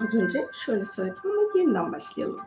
Az 0.00 0.14
önce 0.14 0.48
şöyle 0.52 0.86
söyledim 0.86 1.20
ama 1.24 1.58
yeniden 1.58 1.92
başlayalım. 1.92 2.40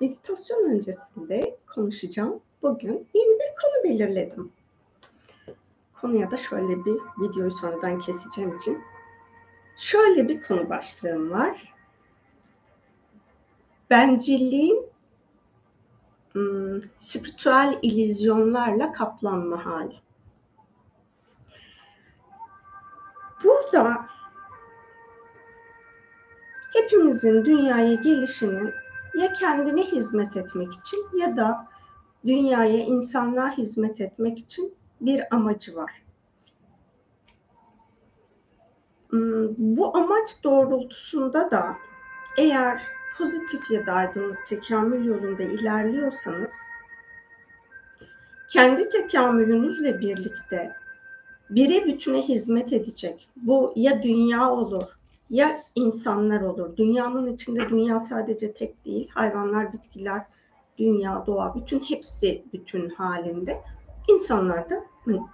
Meditasyon 0.00 0.70
öncesinde 0.70 1.56
konuşacağım. 1.66 2.40
Bugün 2.62 3.08
yeni 3.14 3.38
bir 3.38 3.54
konu 3.62 3.84
belirledim. 3.84 4.52
Konuya 6.00 6.30
da 6.30 6.36
şöyle 6.36 6.84
bir 6.84 6.98
videoyu 7.18 7.50
sonradan 7.50 7.98
keseceğim 7.98 8.56
için 8.56 8.82
şöyle 9.76 10.28
bir 10.28 10.42
konu 10.42 10.68
başlığım 10.68 11.30
var. 11.30 11.74
Bencilliğin 13.90 14.86
hmm, 16.32 16.80
spiritüel 16.98 17.78
ilizyonlarla 17.82 18.92
kaplanma 18.92 19.66
hali. 19.66 19.94
Burada 23.44 24.07
hepimizin 26.82 27.44
dünyaya 27.44 27.94
gelişinin 27.94 28.74
ya 29.14 29.32
kendine 29.32 29.82
hizmet 29.82 30.36
etmek 30.36 30.74
için 30.74 31.06
ya 31.18 31.36
da 31.36 31.68
dünyaya, 32.26 32.78
insanlığa 32.78 33.50
hizmet 33.50 34.00
etmek 34.00 34.38
için 34.38 34.74
bir 35.00 35.34
amacı 35.34 35.76
var. 35.76 36.02
Hmm, 39.10 39.48
bu 39.58 39.96
amaç 39.96 40.44
doğrultusunda 40.44 41.50
da 41.50 41.76
eğer 42.38 42.82
pozitif 43.18 43.70
ya 43.70 43.86
da 43.86 43.92
aydınlık 43.92 44.46
tekamül 44.46 45.04
yolunda 45.04 45.42
ilerliyorsanız 45.42 46.54
kendi 48.48 48.88
tekamülünüzle 48.88 50.00
birlikte 50.00 50.72
bire 51.50 51.84
bütüne 51.86 52.22
hizmet 52.22 52.72
edecek. 52.72 53.28
Bu 53.36 53.72
ya 53.76 54.02
dünya 54.02 54.50
olur 54.50 54.98
ya 55.30 55.62
insanlar 55.74 56.40
olur. 56.40 56.76
Dünyanın 56.76 57.34
içinde 57.34 57.68
dünya 57.68 58.00
sadece 58.00 58.52
tek 58.52 58.84
değil. 58.84 59.08
Hayvanlar, 59.14 59.72
bitkiler, 59.72 60.22
dünya, 60.78 61.24
doğa 61.26 61.54
bütün 61.54 61.80
hepsi 61.80 62.44
bütün 62.52 62.88
halinde. 62.90 63.62
İnsanlar 64.08 64.70
da 64.70 64.84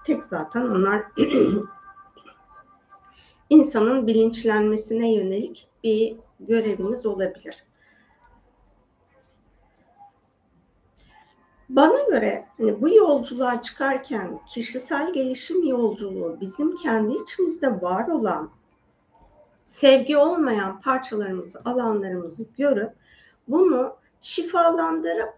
tek 0.05 0.25
zaten 0.25 0.62
onlar 0.62 1.03
insanın 3.51 4.06
bilinçlenmesine 4.06 5.14
yönelik 5.14 5.69
bir 5.84 6.17
göreviniz 6.41 7.06
olabilir. 7.06 7.64
Bana 11.69 12.03
göre 12.03 12.47
hani 12.58 12.83
bu 12.83 12.89
yolculuğa 12.89 13.62
çıkarken 13.62 14.39
kişisel 14.48 15.12
gelişim 15.12 15.67
yolculuğu 15.67 16.36
bizim 16.41 16.77
kendi 16.77 17.14
içimizde 17.14 17.83
var 17.83 18.08
olan 18.08 18.51
sevgi 19.65 20.17
olmayan 20.17 20.81
parçalarımızı, 20.81 21.62
alanlarımızı 21.65 22.47
görüp 22.59 22.93
bunu 23.48 23.97
şifalandırıp 24.20 25.34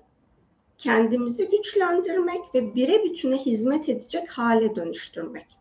kendimizi 0.78 1.50
güçlendirmek 1.50 2.54
ve 2.54 2.74
bire 2.74 3.04
bütüne 3.04 3.38
hizmet 3.38 3.88
edecek 3.88 4.30
hale 4.30 4.76
dönüştürmek. 4.76 5.58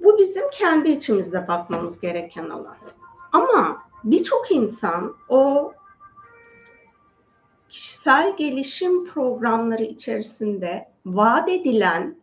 Bu 0.00 0.18
bizim 0.18 0.50
kendi 0.50 0.88
içimizde 0.88 1.48
bakmamız 1.48 2.00
gereken 2.00 2.50
alan. 2.50 2.76
Ama 3.32 3.82
birçok 4.04 4.50
insan 4.50 5.16
o 5.28 5.72
kişisel 7.68 8.36
gelişim 8.36 9.06
programları 9.06 9.82
içerisinde 9.82 10.88
vaat 11.06 11.48
edilen 11.48 12.19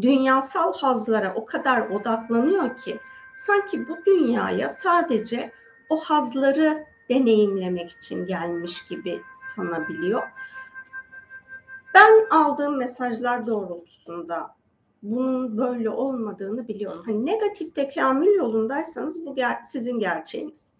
dünyasal 0.00 0.74
hazlara 0.74 1.34
o 1.34 1.46
kadar 1.46 1.90
odaklanıyor 1.90 2.76
ki 2.76 3.00
sanki 3.34 3.88
bu 3.88 3.96
dünyaya 4.06 4.70
sadece 4.70 5.52
o 5.88 5.96
hazları 5.96 6.84
deneyimlemek 7.10 7.90
için 7.90 8.26
gelmiş 8.26 8.86
gibi 8.86 9.20
sanabiliyor. 9.54 10.22
Ben 11.94 12.26
aldığım 12.30 12.76
mesajlar 12.76 13.46
doğrultusunda 13.46 14.56
bunun 15.02 15.58
böyle 15.58 15.90
olmadığını 15.90 16.68
biliyorum. 16.68 17.02
Hani 17.06 17.26
negatif 17.26 17.74
tekamül 17.74 18.34
yolundaysanız 18.34 19.26
bu 19.26 19.36
ger- 19.36 19.64
sizin 19.64 19.98
gerçeğiniz. 19.98 20.70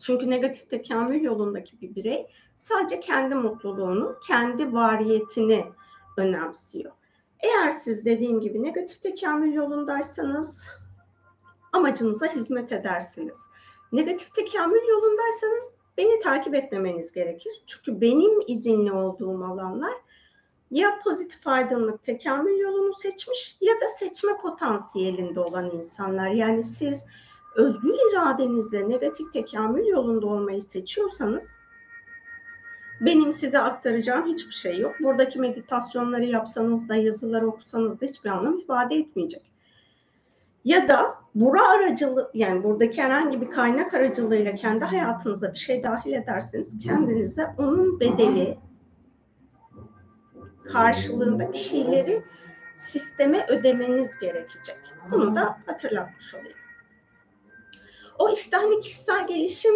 Çünkü 0.00 0.30
negatif 0.30 0.70
tekamül 0.70 1.22
yolundaki 1.22 1.80
bir 1.80 1.94
birey 1.94 2.26
sadece 2.56 3.00
kendi 3.00 3.34
mutluluğunu, 3.34 4.16
kendi 4.26 4.72
variyetini 4.72 5.64
önemsiyor. 6.16 6.92
Eğer 7.40 7.70
siz 7.70 8.04
dediğim 8.04 8.40
gibi 8.40 8.62
negatif 8.62 9.02
tekamül 9.02 9.52
yolundaysanız 9.52 10.66
amacınıza 11.72 12.26
hizmet 12.26 12.72
edersiniz. 12.72 13.38
Negatif 13.92 14.34
tekamül 14.34 14.88
yolundaysanız 14.88 15.72
beni 15.98 16.20
takip 16.20 16.54
etmemeniz 16.54 17.12
gerekir. 17.12 17.52
Çünkü 17.66 18.00
benim 18.00 18.40
izinli 18.46 18.92
olduğum 18.92 19.44
alanlar 19.44 19.94
ya 20.70 20.98
pozitif 21.04 21.46
aydınlık 21.46 22.02
tekamül 22.02 22.58
yolunu 22.58 22.92
seçmiş 22.94 23.56
ya 23.60 23.74
da 23.74 23.88
seçme 23.88 24.36
potansiyelinde 24.36 25.40
olan 25.40 25.70
insanlar. 25.70 26.30
Yani 26.30 26.62
siz 26.62 27.06
özgür 27.56 27.94
iradenizle 28.10 28.88
negatif 28.88 29.32
tekamül 29.32 29.86
yolunda 29.86 30.26
olmayı 30.26 30.62
seçiyorsanız 30.62 31.54
benim 33.00 33.32
size 33.32 33.58
aktaracağım 33.58 34.26
hiçbir 34.26 34.52
şey 34.52 34.78
yok. 34.78 34.94
Buradaki 35.00 35.38
meditasyonları 35.38 36.24
yapsanız 36.24 36.88
da 36.88 36.96
yazıları 36.96 37.48
okusanız 37.48 38.00
da 38.00 38.06
hiçbir 38.06 38.30
anlam 38.30 38.58
ifade 38.58 38.94
etmeyecek. 38.96 39.42
Ya 40.64 40.88
da 40.88 41.14
bura 41.34 41.68
aracılığı 41.68 42.30
yani 42.34 42.62
buradaki 42.64 43.02
herhangi 43.02 43.40
bir 43.40 43.50
kaynak 43.50 43.94
aracılığıyla 43.94 44.54
kendi 44.54 44.84
hayatınıza 44.84 45.52
bir 45.52 45.58
şey 45.58 45.82
dahil 45.82 46.12
ederseniz 46.12 46.78
kendinize 46.80 47.46
onun 47.58 48.00
bedeli 48.00 48.58
karşılığında 50.64 51.52
bir 51.52 51.58
şeyleri 51.58 52.22
sisteme 52.74 53.46
ödemeniz 53.48 54.18
gerekecek. 54.18 54.78
Bunu 55.10 55.34
da 55.34 55.58
hatırlatmış 55.66 56.34
olayım. 56.34 56.58
O 58.18 58.30
işte 58.30 58.56
hani 58.56 58.80
kişisel 58.80 59.26
gelişim 59.26 59.74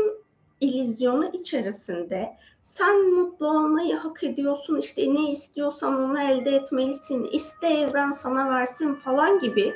ilizyonu 0.60 1.30
içerisinde 1.32 2.36
sen 2.62 3.10
mutlu 3.14 3.48
olmayı 3.48 3.96
hak 3.96 4.24
ediyorsun 4.24 4.76
işte 4.76 5.14
ne 5.14 5.30
istiyorsan 5.30 6.04
onu 6.04 6.20
elde 6.20 6.50
etmelisin 6.50 7.24
iste 7.24 7.66
evren 7.66 8.10
sana 8.10 8.50
versin 8.50 8.94
falan 8.94 9.38
gibi 9.38 9.74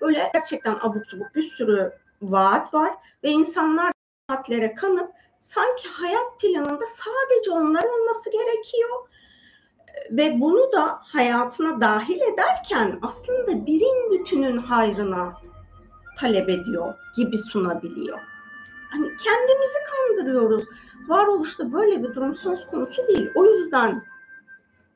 böyle 0.00 0.30
gerçekten 0.34 0.78
abuk 0.80 1.06
subuk 1.06 1.34
bir 1.34 1.42
sürü 1.42 1.92
vaat 2.22 2.74
var 2.74 2.94
ve 3.24 3.30
insanlar 3.30 3.92
vaatlere 4.30 4.74
kanıp 4.74 5.10
sanki 5.38 5.88
hayat 5.88 6.40
planında 6.40 6.86
sadece 6.86 7.50
onlar 7.50 7.84
olması 7.84 8.30
gerekiyor 8.30 9.08
ve 10.10 10.40
bunu 10.40 10.72
da 10.72 10.98
hayatına 11.02 11.80
dahil 11.80 12.20
ederken 12.20 12.98
aslında 13.02 13.66
birin 13.66 14.10
bütünün 14.10 14.56
hayrına 14.58 15.34
talep 16.18 16.48
ediyor 16.48 16.94
gibi 17.16 17.38
sunabiliyor. 17.38 18.37
Hani 18.90 19.16
kendimizi 19.16 19.78
kandırıyoruz. 19.90 20.64
Varoluşta 21.08 21.72
böyle 21.72 22.02
bir 22.02 22.14
durum 22.14 22.34
söz 22.34 22.66
konusu 22.66 23.08
değil. 23.08 23.30
O 23.34 23.44
yüzden 23.44 24.04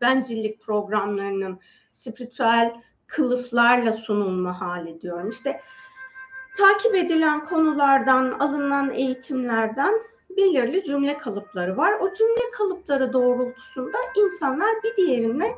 bencillik 0.01 0.63
programlarının 0.63 1.61
spiritüel 1.93 2.75
kılıflarla 3.07 3.93
sunulma 3.93 4.61
hali 4.61 5.01
diyorum. 5.01 5.29
İşte 5.29 5.61
takip 6.57 6.95
edilen 6.95 7.45
konulardan, 7.45 8.33
alınan 8.39 8.91
eğitimlerden 8.91 9.95
belirli 10.37 10.83
cümle 10.85 11.19
kalıpları 11.19 11.77
var. 11.77 11.93
O 12.01 12.13
cümle 12.13 12.51
kalıpları 12.59 13.13
doğrultusunda 13.13 13.99
insanlar 14.17 14.71
bir 14.85 14.97
diğerine 14.97 15.55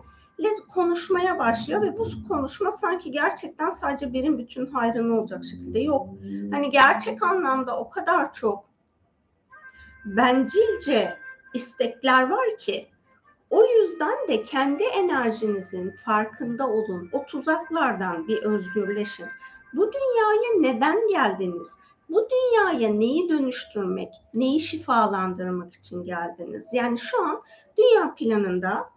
konuşmaya 0.75 1.39
başlıyor 1.39 1.83
ve 1.83 1.99
bu 1.99 2.09
konuşma 2.29 2.71
sanki 2.71 3.11
gerçekten 3.11 3.71
sadece 3.71 4.13
birin 4.13 4.39
bütün 4.39 4.67
hayrına 4.67 5.21
olacak 5.21 5.45
şekilde 5.45 5.81
yok. 5.81 6.09
Hani 6.51 6.71
gerçek 6.71 7.23
anlamda 7.23 7.79
o 7.79 7.91
kadar 7.91 8.33
çok 8.33 8.65
bencilce 10.05 11.17
istekler 11.55 12.31
var 12.31 12.57
ki 12.59 12.89
o 13.51 13.65
yüzden 13.65 14.29
de 14.29 14.43
kendi 14.43 14.83
enerjinizin 14.83 15.91
farkında 16.05 16.69
olun. 16.69 17.09
O 17.13 17.27
tuzaklardan 17.27 18.29
bir 18.29 18.43
özgürleşin. 18.43 19.27
Bu 19.73 19.91
dünyaya 19.93 20.61
neden 20.61 21.09
geldiniz? 21.09 21.79
Bu 22.09 22.29
dünyaya 22.31 22.95
neyi 22.95 23.29
dönüştürmek, 23.29 24.09
neyi 24.35 24.61
şifalandırmak 24.61 25.75
için 25.75 26.05
geldiniz? 26.05 26.69
Yani 26.73 26.99
şu 26.99 27.25
an 27.25 27.43
dünya 27.79 28.15
planında 28.15 28.94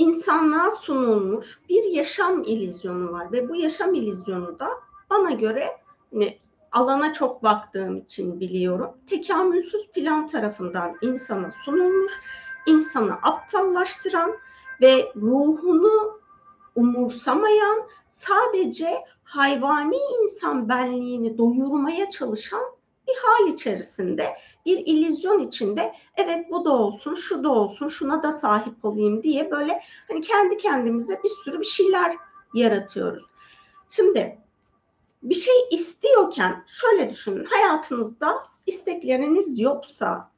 insanlığa 0.00 0.70
sunulmuş 0.70 1.60
bir 1.68 1.82
yaşam 1.82 2.42
ilizyonu 2.42 3.12
var 3.12 3.32
ve 3.32 3.48
bu 3.48 3.56
yaşam 3.56 3.94
ilizyonu 3.94 4.58
da 4.58 4.68
bana 5.10 5.30
göre 5.30 5.68
ne 6.12 6.38
alana 6.72 7.12
çok 7.12 7.42
baktığım 7.42 7.96
için 7.96 8.40
biliyorum. 8.40 8.90
Tekamülsüz 9.06 9.88
plan 9.88 10.28
tarafından 10.28 10.96
insana 11.02 11.50
sunulmuş, 11.50 12.12
insanı 12.66 13.12
aptallaştıran 13.12 14.32
ve 14.80 15.12
ruhunu 15.16 16.20
umursamayan, 16.74 17.82
sadece 18.08 19.04
hayvani 19.24 19.98
insan 20.22 20.68
benliğini 20.68 21.38
doyurmaya 21.38 22.10
çalışan 22.10 22.62
bir 23.08 23.14
hal 23.22 23.48
içerisinde, 23.48 24.26
bir 24.66 24.78
illüzyon 24.86 25.38
içinde 25.38 25.94
evet 26.16 26.50
bu 26.50 26.64
da 26.64 26.70
olsun, 26.70 27.14
şu 27.14 27.44
da 27.44 27.48
olsun, 27.48 27.88
şuna 27.88 28.22
da 28.22 28.32
sahip 28.32 28.84
olayım 28.84 29.22
diye 29.22 29.50
böyle 29.50 29.82
hani 30.08 30.20
kendi 30.20 30.56
kendimize 30.56 31.20
bir 31.24 31.30
sürü 31.44 31.60
bir 31.60 31.64
şeyler 31.64 32.16
yaratıyoruz. 32.54 33.24
Şimdi 33.88 34.38
bir 35.22 35.34
şey 35.34 35.54
istiyorken 35.70 36.64
şöyle 36.66 37.10
düşünün. 37.10 37.44
Hayatınızda 37.44 38.42
istekleriniz 38.66 39.60
yoksa 39.60 40.30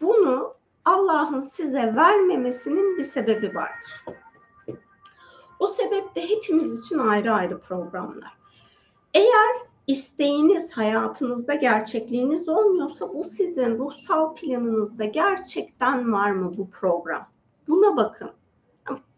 bunu 0.00 0.54
Allah'ın 0.84 1.42
size 1.42 1.94
vermemesinin 1.96 2.98
bir 2.98 3.04
sebebi 3.04 3.54
vardır. 3.54 4.04
O 5.58 5.66
sebep 5.66 6.14
de 6.14 6.28
hepimiz 6.28 6.78
için 6.80 6.98
ayrı 6.98 7.32
ayrı 7.32 7.60
programlar. 7.60 8.38
Eğer 9.14 9.69
isteğiniz 9.86 10.72
hayatınızda 10.72 11.54
gerçekliğiniz 11.54 12.48
olmuyorsa 12.48 13.14
bu 13.14 13.24
sizin 13.24 13.78
ruhsal 13.78 14.34
planınızda 14.34 15.04
gerçekten 15.04 16.12
var 16.12 16.30
mı 16.30 16.54
bu 16.56 16.70
program? 16.70 17.28
Buna 17.68 17.96
bakın. 17.96 18.30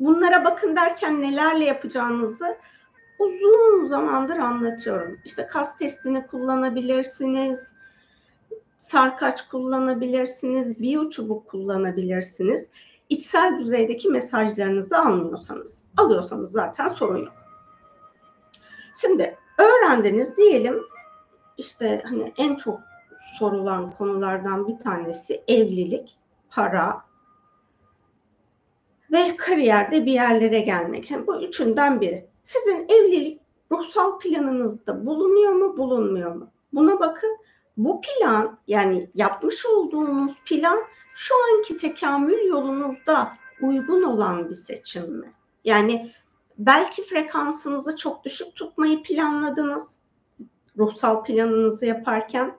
Bunlara 0.01 0.45
bakın 0.45 0.77
derken 0.77 1.23
nelerle 1.23 1.65
yapacağınızı 1.65 2.59
uzun 3.19 3.85
zamandır 3.85 4.37
anlatıyorum. 4.37 5.19
İşte 5.25 5.47
kas 5.47 5.79
testini 5.79 6.27
kullanabilirsiniz, 6.27 7.75
sarkaç 8.79 9.49
kullanabilirsiniz, 9.49 10.81
biyo 10.81 11.11
çubuk 11.11 11.49
kullanabilirsiniz. 11.49 12.71
İçsel 13.09 13.59
düzeydeki 13.59 14.09
mesajlarınızı 14.09 14.99
almıyorsanız, 14.99 15.85
alıyorsanız 15.97 16.53
zaten 16.53 16.89
sorun 16.89 17.25
yok. 17.25 17.33
Şimdi 19.01 19.37
öğrendiniz 19.83 20.37
diyelim 20.37 20.83
işte 21.59 22.03
hani 22.05 22.33
en 22.39 22.57
çok 22.57 22.81
sorulan 23.39 23.91
konulardan 23.91 24.69
bir 24.69 24.79
tanesi 24.79 25.43
evlilik, 25.49 26.19
para 26.51 27.03
ve 29.13 29.37
kariyerde 29.37 30.07
bir 30.07 30.13
yerlere 30.13 30.61
gelmek. 30.61 31.11
Yani 31.11 31.27
bu 31.27 31.43
üçünden 31.43 32.01
biri. 32.01 32.27
Sizin 32.43 32.87
evlilik 32.89 33.41
ruhsal 33.73 34.19
planınızda 34.19 35.07
bulunuyor 35.07 35.53
mu, 35.53 35.77
bulunmuyor 35.77 36.35
mu? 36.35 36.49
Buna 36.73 37.01
bakın. 37.01 37.37
Bu 37.77 38.01
plan 38.01 38.59
yani 38.67 39.11
yapmış 39.15 39.67
olduğunuz 39.67 40.39
plan 40.45 40.79
şu 41.15 41.35
anki 41.45 41.77
tekamül 41.77 42.45
yolunuzda 42.45 43.33
uygun 43.63 44.03
olan 44.03 44.51
bir 44.51 44.55
seçim 44.55 45.13
mi? 45.13 45.33
Yani 45.65 46.13
belki 46.67 47.03
frekansınızı 47.03 47.97
çok 47.97 48.25
düşük 48.25 48.57
tutmayı 48.57 49.03
planladınız 49.03 49.99
ruhsal 50.79 51.25
planınızı 51.25 51.87
yaparken. 51.87 52.57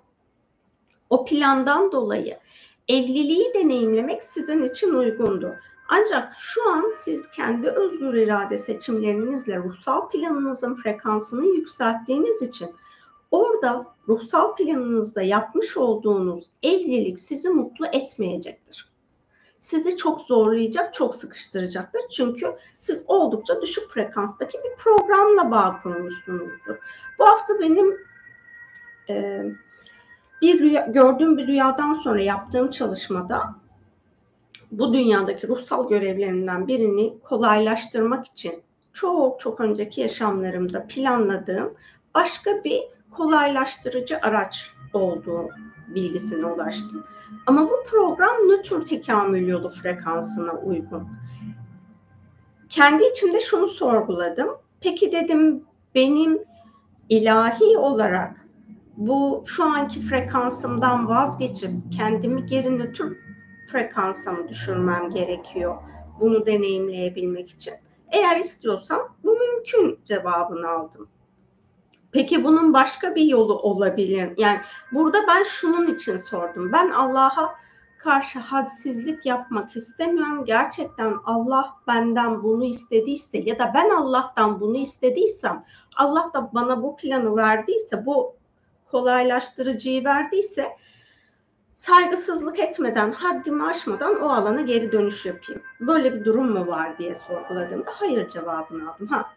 O 1.09 1.25
plandan 1.25 1.91
dolayı 1.91 2.39
evliliği 2.87 3.53
deneyimlemek 3.53 4.23
sizin 4.23 4.63
için 4.63 4.93
uygundu. 4.93 5.55
Ancak 5.89 6.33
şu 6.37 6.71
an 6.71 6.91
siz 6.97 7.31
kendi 7.31 7.69
özgür 7.69 8.13
irade 8.13 8.57
seçimlerinizle 8.57 9.57
ruhsal 9.57 10.09
planınızın 10.09 10.75
frekansını 10.75 11.45
yükselttiğiniz 11.45 12.41
için 12.41 12.75
orada 13.31 13.95
ruhsal 14.07 14.55
planınızda 14.55 15.21
yapmış 15.21 15.77
olduğunuz 15.77 16.51
evlilik 16.63 17.19
sizi 17.19 17.49
mutlu 17.49 17.85
etmeyecektir. 17.85 18.92
Sizi 19.63 19.97
çok 19.97 20.21
zorlayacak, 20.21 20.93
çok 20.93 21.15
sıkıştıracaktır. 21.15 22.01
Çünkü 22.11 22.55
siz 22.79 23.03
oldukça 23.07 23.61
düşük 23.61 23.89
frekanstaki 23.89 24.57
bir 24.57 24.75
programla 24.77 25.51
bağ 25.51 25.79
kurmuşsunuzdur. 25.83 26.75
Bu 27.19 27.25
hafta 27.25 27.59
benim 27.59 27.97
e, 29.09 29.43
bir 30.41 30.59
rüya, 30.59 30.85
gördüğüm 30.85 31.37
bir 31.37 31.47
rüyadan 31.47 31.93
sonra 31.93 32.21
yaptığım 32.21 32.69
çalışmada 32.69 33.55
bu 34.71 34.93
dünyadaki 34.93 35.47
ruhsal 35.47 35.89
görevlerimden 35.89 36.67
birini 36.67 37.13
kolaylaştırmak 37.23 38.25
için 38.25 38.63
çok 38.93 39.39
çok 39.39 39.59
önceki 39.59 40.01
yaşamlarımda 40.01 40.87
planladığım 40.87 41.73
başka 42.15 42.63
bir 42.63 42.81
kolaylaştırıcı 43.11 44.17
araç 44.21 44.71
olduğu 44.93 45.49
bilgisine 45.87 46.45
ulaştım. 46.45 47.05
Ama 47.45 47.69
bu 47.69 47.83
program 47.89 48.37
nötr 48.47 48.85
tekamül 48.85 49.47
yolu 49.47 49.69
frekansına 49.69 50.51
uygun. 50.51 51.07
Kendi 52.69 53.03
içimde 53.03 53.41
şunu 53.41 53.67
sorguladım. 53.67 54.49
Peki 54.81 55.11
dedim 55.11 55.63
benim 55.95 56.43
ilahi 57.09 57.77
olarak 57.77 58.47
bu 58.97 59.43
şu 59.45 59.63
anki 59.63 60.01
frekansımdan 60.01 61.07
vazgeçip 61.07 61.71
kendimi 61.97 62.45
geri 62.45 62.77
nötr 62.77 63.03
frekansa 63.71 64.31
mı 64.31 64.47
düşürmem 64.47 65.09
gerekiyor 65.09 65.77
bunu 66.19 66.45
deneyimleyebilmek 66.45 67.49
için? 67.49 67.73
Eğer 68.11 68.37
istiyorsam 68.37 69.15
bu 69.23 69.37
mümkün 69.39 69.99
cevabını 70.05 70.69
aldım. 70.69 71.07
Peki 72.13 72.43
bunun 72.43 72.73
başka 72.73 73.15
bir 73.15 73.23
yolu 73.23 73.59
olabilir? 73.59 74.33
Yani 74.37 74.61
burada 74.91 75.27
ben 75.27 75.43
şunun 75.43 75.87
için 75.87 76.17
sordum. 76.17 76.71
Ben 76.71 76.91
Allah'a 76.91 77.55
karşı 77.97 78.39
hadsizlik 78.39 79.25
yapmak 79.25 79.75
istemiyorum. 79.75 80.45
Gerçekten 80.45 81.15
Allah 81.25 81.73
benden 81.87 82.43
bunu 82.43 82.65
istediyse 82.65 83.37
ya 83.37 83.59
da 83.59 83.71
ben 83.75 83.89
Allah'tan 83.89 84.59
bunu 84.59 84.77
istediysem, 84.77 85.63
Allah 85.95 86.31
da 86.33 86.49
bana 86.53 86.83
bu 86.83 86.95
planı 86.95 87.35
verdiyse, 87.35 88.05
bu 88.05 88.35
kolaylaştırıcıyı 88.91 90.05
verdiyse 90.05 90.67
saygısızlık 91.75 92.59
etmeden, 92.59 93.11
haddimi 93.11 93.63
aşmadan 93.63 94.21
o 94.21 94.29
alana 94.29 94.61
geri 94.61 94.91
dönüş 94.91 95.25
yapayım. 95.25 95.61
Böyle 95.79 96.13
bir 96.13 96.25
durum 96.25 96.51
mu 96.51 96.67
var 96.67 96.97
diye 96.97 97.15
sorguladığımda 97.15 97.91
hayır 97.93 98.27
cevabını 98.27 98.91
aldım. 98.91 99.07
Ha, 99.07 99.29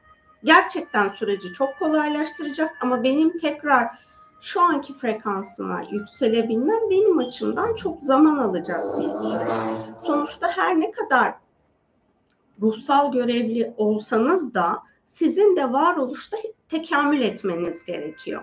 gerçekten 0.44 1.09
süreci 1.09 1.53
çok 1.53 1.79
kolaylaştıracak 1.79 2.71
ama 2.81 3.03
benim 3.03 3.37
tekrar 3.38 3.88
şu 4.41 4.61
anki 4.61 4.99
frekansıma 4.99 5.83
yükselebilmem 5.91 6.91
benim 6.91 7.19
açımdan 7.19 7.75
çok 7.75 8.03
zaman 8.03 8.37
alacak 8.37 8.99
bir 8.99 9.05
süreç. 9.05 9.79
Sonuçta 10.03 10.49
her 10.49 10.81
ne 10.81 10.91
kadar 10.91 11.35
ruhsal 12.62 13.12
görevli 13.12 13.75
olsanız 13.77 14.55
da 14.55 14.83
sizin 15.05 15.56
de 15.56 15.73
varoluşta 15.73 16.37
tekamül 16.69 17.21
etmeniz 17.21 17.85
gerekiyor. 17.85 18.43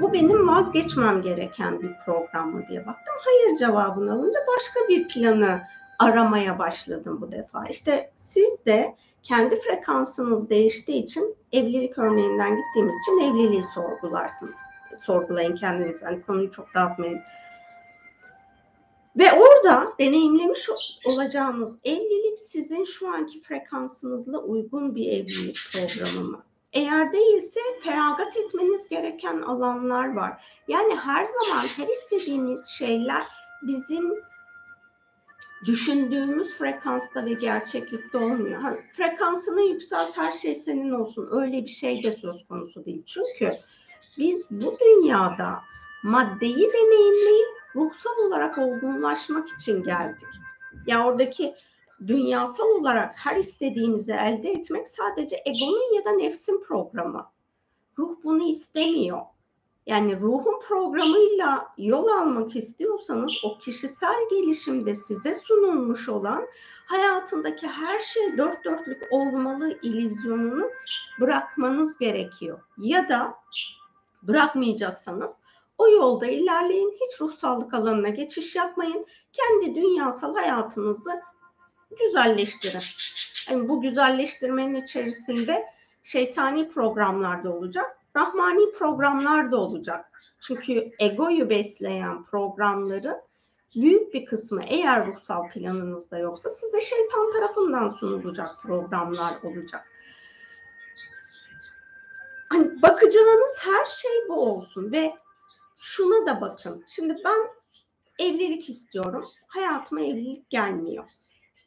Bu 0.00 0.12
benim 0.12 0.48
vazgeçmem 0.48 1.22
gereken 1.22 1.80
bir 1.82 1.92
program 2.04 2.50
mı 2.50 2.62
diye 2.68 2.86
baktım. 2.86 3.14
Hayır 3.24 3.56
cevabını 3.56 4.12
alınca 4.12 4.40
başka 4.56 4.88
bir 4.88 5.08
planı 5.08 5.60
aramaya 5.98 6.58
başladım 6.58 7.18
bu 7.20 7.32
defa. 7.32 7.66
İşte 7.66 8.10
siz 8.14 8.66
de 8.66 8.96
kendi 9.28 9.60
frekansınız 9.60 10.50
değiştiği 10.50 11.02
için 11.02 11.36
evlilik 11.52 11.98
örneğinden 11.98 12.56
gittiğimiz 12.56 12.94
için 13.02 13.18
evliliği 13.18 13.62
sorgularsınız. 13.62 14.56
Sorgulayın 15.00 15.56
kendiniz. 15.56 16.02
Hani 16.02 16.22
konuyu 16.22 16.50
çok 16.50 16.74
dağıtmayın. 16.74 17.20
Ve 19.16 19.32
orada 19.32 19.92
deneyimlemiş 19.98 20.68
olacağınız 21.04 21.78
evlilik 21.84 22.38
sizin 22.38 22.84
şu 22.84 23.08
anki 23.14 23.42
frekansınızla 23.42 24.38
uygun 24.38 24.94
bir 24.94 25.12
evlilik 25.12 25.58
programı 25.72 26.30
mı? 26.30 26.42
Eğer 26.72 27.12
değilse 27.12 27.60
feragat 27.82 28.36
etmeniz 28.36 28.88
gereken 28.88 29.42
alanlar 29.42 30.14
var. 30.14 30.44
Yani 30.68 30.94
her 30.94 31.24
zaman 31.24 31.64
her 31.76 31.88
istediğimiz 31.88 32.66
şeyler 32.66 33.26
bizim 33.62 34.27
düşündüğümüz 35.64 36.58
frekansta 36.58 37.24
ve 37.24 37.32
gerçeklikte 37.32 38.18
olmuyor. 38.18 38.62
Ha, 38.62 38.74
frekansını 38.92 39.60
yükselt 39.60 40.16
her 40.16 40.32
şey 40.32 40.54
senin 40.54 40.90
olsun. 40.90 41.28
Öyle 41.30 41.62
bir 41.62 41.70
şey 41.70 42.02
de 42.02 42.12
söz 42.12 42.46
konusu 42.48 42.84
değil. 42.84 43.02
Çünkü 43.06 43.52
biz 44.18 44.46
bu 44.50 44.76
dünyada 44.80 45.60
maddeyi 46.02 46.72
deneyimleyip 46.72 47.48
ruhsal 47.74 48.18
olarak 48.26 48.58
olgunlaşmak 48.58 49.48
için 49.48 49.82
geldik. 49.82 50.28
Ya 50.86 51.06
oradaki 51.06 51.54
dünyasal 52.06 52.68
olarak 52.68 53.14
her 53.16 53.36
istediğimizi 53.36 54.12
elde 54.12 54.50
etmek 54.50 54.88
sadece 54.88 55.42
egonun 55.46 55.94
ya 55.94 56.04
da 56.04 56.10
nefsin 56.12 56.60
programı. 56.60 57.26
Ruh 57.98 58.16
bunu 58.24 58.48
istemiyor. 58.48 59.20
Yani 59.88 60.20
ruhun 60.20 60.60
programıyla 60.60 61.68
yol 61.78 62.08
almak 62.08 62.56
istiyorsanız 62.56 63.32
o 63.44 63.58
kişisel 63.58 64.28
gelişimde 64.30 64.94
size 64.94 65.34
sunulmuş 65.34 66.08
olan 66.08 66.46
hayatındaki 66.86 67.66
her 67.66 68.00
şey 68.00 68.38
dört 68.38 68.64
dörtlük 68.64 69.02
olmalı 69.10 69.78
ilizyonunu 69.82 70.70
bırakmanız 71.20 71.98
gerekiyor. 71.98 72.60
Ya 72.78 73.08
da 73.08 73.34
bırakmayacaksanız 74.22 75.30
o 75.78 75.88
yolda 75.88 76.26
ilerleyin. 76.26 76.90
Hiç 77.00 77.20
ruhsallık 77.20 77.74
alanına 77.74 78.08
geçiş 78.08 78.56
yapmayın. 78.56 79.06
Kendi 79.32 79.74
dünyasal 79.74 80.36
hayatınızı 80.36 81.20
güzelleştirin. 81.98 82.82
Yani 83.50 83.68
bu 83.68 83.80
güzelleştirmenin 83.80 84.74
içerisinde 84.74 85.66
şeytani 86.02 86.68
programlar 86.68 87.44
da 87.44 87.52
olacak 87.52 87.97
rahmani 88.18 88.72
programlar 88.72 89.52
da 89.52 89.56
olacak. 89.56 90.12
Çünkü 90.40 90.90
egoyu 90.98 91.50
besleyen 91.50 92.24
programların 92.24 93.16
büyük 93.76 94.14
bir 94.14 94.24
kısmı 94.24 94.64
eğer 94.64 95.06
ruhsal 95.06 95.48
planınızda 95.50 96.18
yoksa 96.18 96.48
size 96.48 96.80
şeytan 96.80 97.32
tarafından 97.32 97.88
sunulacak 97.88 98.62
programlar 98.62 99.42
olacak. 99.42 99.88
Hani 102.48 102.82
bakacağınız 102.82 103.56
her 103.60 103.86
şey 103.86 104.28
bu 104.28 104.50
olsun 104.50 104.92
ve 104.92 105.14
şuna 105.78 106.26
da 106.26 106.40
bakın. 106.40 106.84
Şimdi 106.86 107.16
ben 107.24 107.48
evlilik 108.26 108.68
istiyorum. 108.68 109.24
Hayatıma 109.46 110.00
evlilik 110.00 110.50
gelmiyor. 110.50 111.04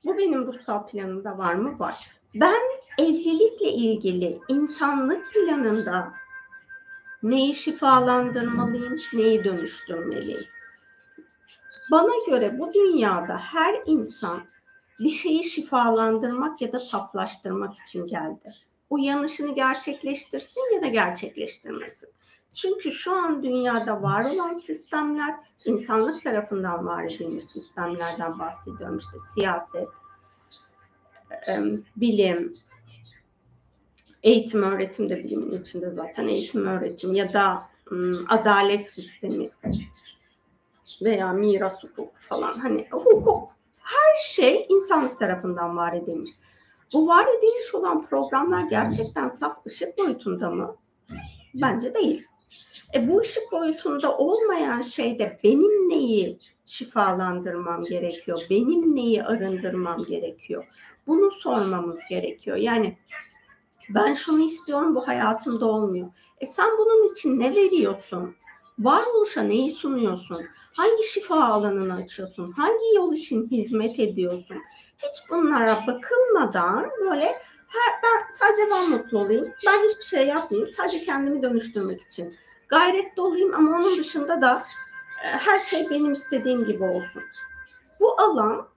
Bu 0.04 0.18
benim 0.18 0.48
ruhsal 0.48 0.88
planımda 0.88 1.38
var 1.38 1.54
mı? 1.54 1.80
Var. 1.80 2.12
Ben 2.36 2.62
evlilikle 2.98 3.70
ilgili 3.72 4.40
insanlık 4.48 5.34
planında 5.34 6.14
neyi 7.24 7.56
şifalandırmalıyım, 7.56 8.98
neyi 9.14 9.44
dönüştürmeliyim? 9.44 10.46
Bana 11.92 12.12
göre 12.28 12.60
bu 12.60 12.74
dünyada 12.74 13.38
her 13.38 13.82
insan 13.86 14.44
bir 15.00 15.10
şeyi 15.10 15.44
şifalandırmak 15.44 16.62
ya 16.62 16.72
da 16.72 16.80
saflaştırmak 16.80 17.80
için 17.80 18.06
geldi. 18.06 18.50
Uyanışını 18.90 19.56
gerçekleştirsin 19.56 20.76
ya 20.76 20.82
da 20.82 20.88
gerçekleştirmesin. 20.88 22.10
Çünkü 22.54 22.92
şu 22.92 23.16
an 23.16 23.44
dünyada 23.44 24.02
var 24.02 24.26
olan 24.26 24.54
sistemler 24.54 25.36
insanlık 25.66 26.24
tarafından 26.24 26.86
var 26.86 27.04
edilmiş 27.04 27.46
sistemlerden 27.46 28.40
bahsediyorum. 28.40 28.98
İşte 28.98 29.18
siyaset, 29.34 29.90
bilim, 31.96 32.54
eğitim 34.24 34.64
öğretim 34.64 35.10
de 35.10 35.24
bilimin 35.24 35.62
içinde 35.62 35.90
zaten 35.90 36.28
eğitim 36.28 36.68
öğretim 36.68 37.14
ya 37.16 37.34
da 37.34 37.70
adalet 38.30 38.90
sistemi 38.90 39.50
veya 41.02 41.34
miras 41.34 41.84
hukuku 41.84 42.12
falan 42.16 42.60
hani 42.60 42.88
hukuk 42.92 43.50
her 43.78 44.18
şey 44.18 44.66
insanlık 44.70 45.20
tarafından 45.20 45.78
var 45.78 45.94
edilmiş. 45.94 46.32
Bu 46.94 47.08
var 47.08 47.26
edilmiş 47.38 47.76
olan 47.76 48.06
programlar 48.06 48.64
gerçekten 48.64 49.28
saf 49.28 49.66
ışık 49.66 49.98
boyutunda 49.98 50.50
mı? 50.50 50.76
Bence 51.62 51.94
değil. 51.94 52.28
E 52.96 53.08
bu 53.08 53.20
ışık 53.20 53.52
boyutunda 53.52 54.18
olmayan 54.18 54.82
şeyde 54.82 55.40
benim 55.44 55.90
neyi 55.90 56.40
şifalandırmam 56.66 57.84
gerekiyor? 57.84 58.42
Benim 58.50 58.96
neyi 58.96 59.24
arındırmam 59.24 60.06
gerekiyor? 60.06 60.66
Bunu 61.08 61.32
sormamız 61.32 62.00
gerekiyor. 62.10 62.58
Yani 62.58 62.98
ben 63.96 64.14
şunu 64.14 64.42
istiyorum 64.42 64.96
bu 64.96 65.08
hayatımda 65.08 65.66
olmuyor. 65.66 66.08
E 66.40 66.46
sen 66.46 66.70
bunun 66.78 67.12
için 67.12 67.40
ne 67.40 67.56
veriyorsun? 67.56 68.36
Varoluşa 68.80 69.42
neyi 69.42 69.72
sunuyorsun? 69.72 70.46
Hangi 70.74 71.04
şifa 71.04 71.44
alanını 71.44 71.94
açıyorsun? 71.94 72.52
Hangi 72.52 72.96
yol 72.96 73.14
için 73.14 73.48
hizmet 73.52 74.00
ediyorsun? 74.00 74.58
Hiç 74.98 75.30
bunlara 75.30 75.88
bakılmadan 75.88 76.92
böyle 77.02 77.26
her, 77.68 77.94
ben 78.04 78.32
sadece 78.32 78.62
ben 78.72 78.90
mutlu 78.90 79.20
olayım. 79.20 79.54
Ben 79.66 79.88
hiçbir 79.88 80.04
şey 80.04 80.28
yapmayayım. 80.28 80.72
Sadece 80.72 81.02
kendimi 81.02 81.44
dönüştürmek 81.44 82.02
için. 82.02 82.36
Gayret 82.68 83.20
olayım 83.20 83.54
ama 83.54 83.78
onun 83.78 83.98
dışında 83.98 84.42
da 84.42 84.64
e, 85.24 85.28
her 85.28 85.60
şey 85.60 85.90
benim 85.90 86.12
istediğim 86.12 86.66
gibi 86.66 86.84
olsun. 86.84 87.24
Bu 88.00 88.22
alan 88.22 88.68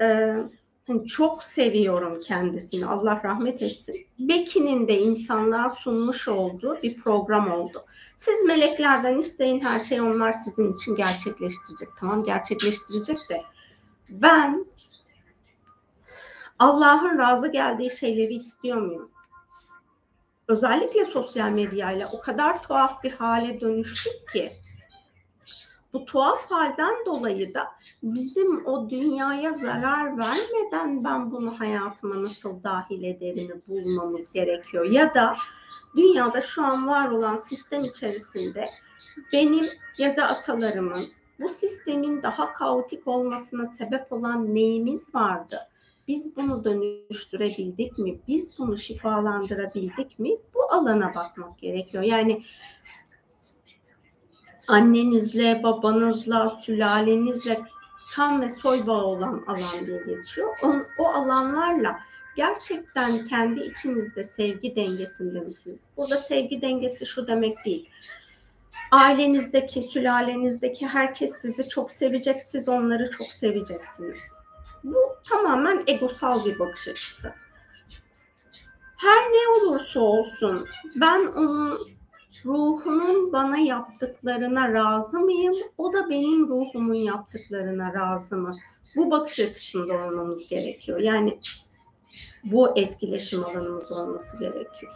e, 0.00 0.36
hani 0.86 1.06
çok 1.06 1.42
seviyorum 1.42 2.20
kendisini. 2.20 2.86
Allah 2.86 3.20
rahmet 3.24 3.62
etsin. 3.62 4.06
Beki'nin 4.18 4.88
de 4.88 4.98
insanlığa 4.98 5.68
sunmuş 5.68 6.28
olduğu 6.28 6.82
bir 6.82 6.96
program 6.96 7.52
oldu. 7.52 7.84
Siz 8.16 8.44
meleklerden 8.44 9.18
isteyin 9.18 9.60
her 9.60 9.80
şey 9.80 10.00
onlar 10.00 10.32
sizin 10.32 10.72
için 10.72 10.96
gerçekleştirecek. 10.96 11.88
Tamam 11.98 12.24
gerçekleştirecek 12.24 13.18
de 13.30 13.42
ben 14.08 14.66
Allah'ın 16.58 17.18
razı 17.18 17.48
geldiği 17.48 17.90
şeyleri 17.90 18.34
istiyor 18.34 18.76
muyum? 18.76 19.10
Özellikle 20.48 21.04
sosyal 21.04 21.50
medyayla 21.50 22.10
o 22.12 22.20
kadar 22.20 22.62
tuhaf 22.62 23.02
bir 23.02 23.12
hale 23.12 23.60
dönüştük 23.60 24.28
ki 24.32 24.50
bu 25.96 26.04
tuhaf 26.04 26.50
halden 26.50 26.94
dolayı 27.06 27.54
da 27.54 27.66
bizim 28.02 28.66
o 28.66 28.90
dünyaya 28.90 29.54
zarar 29.54 30.18
vermeden 30.18 31.04
ben 31.04 31.30
bunu 31.30 31.60
hayatıma 31.60 32.22
nasıl 32.22 32.62
dahil 32.62 33.04
ederimi 33.04 33.54
bulmamız 33.68 34.32
gerekiyor. 34.32 34.84
Ya 34.84 35.14
da 35.14 35.36
dünyada 35.96 36.40
şu 36.40 36.64
an 36.64 36.86
var 36.88 37.10
olan 37.10 37.36
sistem 37.36 37.84
içerisinde 37.84 38.68
benim 39.32 39.66
ya 39.98 40.16
da 40.16 40.26
atalarımın 40.26 41.08
bu 41.40 41.48
sistemin 41.48 42.22
daha 42.22 42.52
kaotik 42.52 43.08
olmasına 43.08 43.66
sebep 43.66 44.12
olan 44.12 44.54
neyimiz 44.54 45.14
vardı? 45.14 45.58
Biz 46.08 46.36
bunu 46.36 46.64
dönüştürebildik 46.64 47.98
mi? 47.98 48.18
Biz 48.28 48.58
bunu 48.58 48.78
şifalandırabildik 48.78 50.18
mi? 50.18 50.30
Bu 50.54 50.72
alana 50.72 51.14
bakmak 51.14 51.58
gerekiyor. 51.58 52.02
Yani 52.02 52.42
annenizle, 54.68 55.62
babanızla, 55.62 56.48
sülalenizle 56.48 57.60
kan 58.14 58.42
ve 58.42 58.48
soy 58.48 58.86
bağı 58.86 59.04
olan 59.04 59.44
alan 59.46 59.86
diye 59.86 60.02
geçiyor. 60.02 60.48
O, 60.62 60.74
o 60.98 61.06
alanlarla 61.06 62.00
gerçekten 62.36 63.24
kendi 63.24 63.60
içinizde 63.60 64.24
sevgi 64.24 64.76
dengesinde 64.76 65.40
misiniz? 65.40 65.82
Burada 65.96 66.16
sevgi 66.16 66.62
dengesi 66.62 67.06
şu 67.06 67.26
demek 67.26 67.64
değil. 67.64 67.90
Ailenizdeki, 68.90 69.82
sülalenizdeki 69.82 70.86
herkes 70.86 71.32
sizi 71.32 71.68
çok 71.68 71.90
sevecek, 71.90 72.42
siz 72.42 72.68
onları 72.68 73.10
çok 73.10 73.26
seveceksiniz. 73.26 74.34
Bu 74.84 74.98
tamamen 75.28 75.84
egosal 75.86 76.44
bir 76.44 76.58
bakış 76.58 76.88
açısı. 76.88 77.32
Her 78.96 79.22
ne 79.22 79.48
olursa 79.48 80.00
olsun 80.00 80.66
ben 81.00 81.26
onun 81.26 81.95
ruhumun 82.44 83.32
bana 83.32 83.58
yaptıklarına 83.58 84.72
razı 84.72 85.20
mıyım? 85.20 85.54
O 85.78 85.92
da 85.92 86.10
benim 86.10 86.48
ruhumun 86.48 86.94
yaptıklarına 86.94 87.94
razı 87.94 88.36
mı? 88.36 88.56
Bu 88.96 89.10
bakış 89.10 89.40
açısında 89.40 89.94
olmamız 89.94 90.48
gerekiyor. 90.48 91.00
Yani 91.00 91.38
bu 92.44 92.78
etkileşim 92.78 93.44
alanımız 93.44 93.92
olması 93.92 94.38
gerekiyor. 94.38 94.92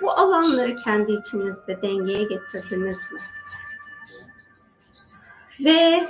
Bu 0.00 0.10
alanları 0.10 0.76
kendi 0.76 1.12
içinizde 1.12 1.82
dengeye 1.82 2.24
getirdiniz 2.24 2.98
mi? 3.12 3.20
Ve 5.60 6.08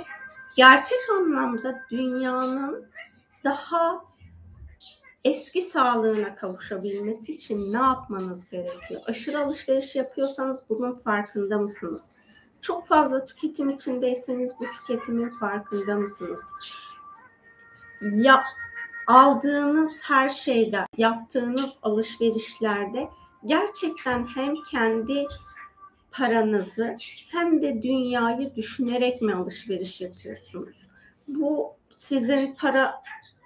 gerçek 0.55 0.99
anlamda 1.19 1.81
dünyanın 1.91 2.85
daha 3.43 4.12
eski 5.25 5.61
sağlığına 5.61 6.35
kavuşabilmesi 6.35 7.31
için 7.31 7.73
ne 7.73 7.77
yapmanız 7.77 8.49
gerekiyor? 8.49 9.01
Aşırı 9.05 9.39
alışveriş 9.39 9.95
yapıyorsanız 9.95 10.63
bunun 10.69 10.93
farkında 10.93 11.57
mısınız? 11.57 12.11
Çok 12.61 12.87
fazla 12.87 13.25
tüketim 13.25 13.69
içindeyseniz 13.69 14.55
bu 14.59 14.65
tüketimin 14.71 15.29
farkında 15.29 15.95
mısınız? 15.95 16.49
Ya 18.01 18.43
aldığınız 19.07 20.01
her 20.03 20.29
şeyde, 20.29 20.85
yaptığınız 20.97 21.77
alışverişlerde 21.81 23.09
gerçekten 23.45 24.25
hem 24.35 24.55
kendi 24.71 25.25
paranızı 26.11 26.97
hem 27.31 27.61
de 27.61 27.81
dünyayı 27.81 28.55
düşünerek 28.55 29.21
mi 29.21 29.35
alışveriş 29.35 30.01
yapıyorsunuz? 30.01 30.87
Bu 31.27 31.75
sizin 31.89 32.55
para 32.55 33.03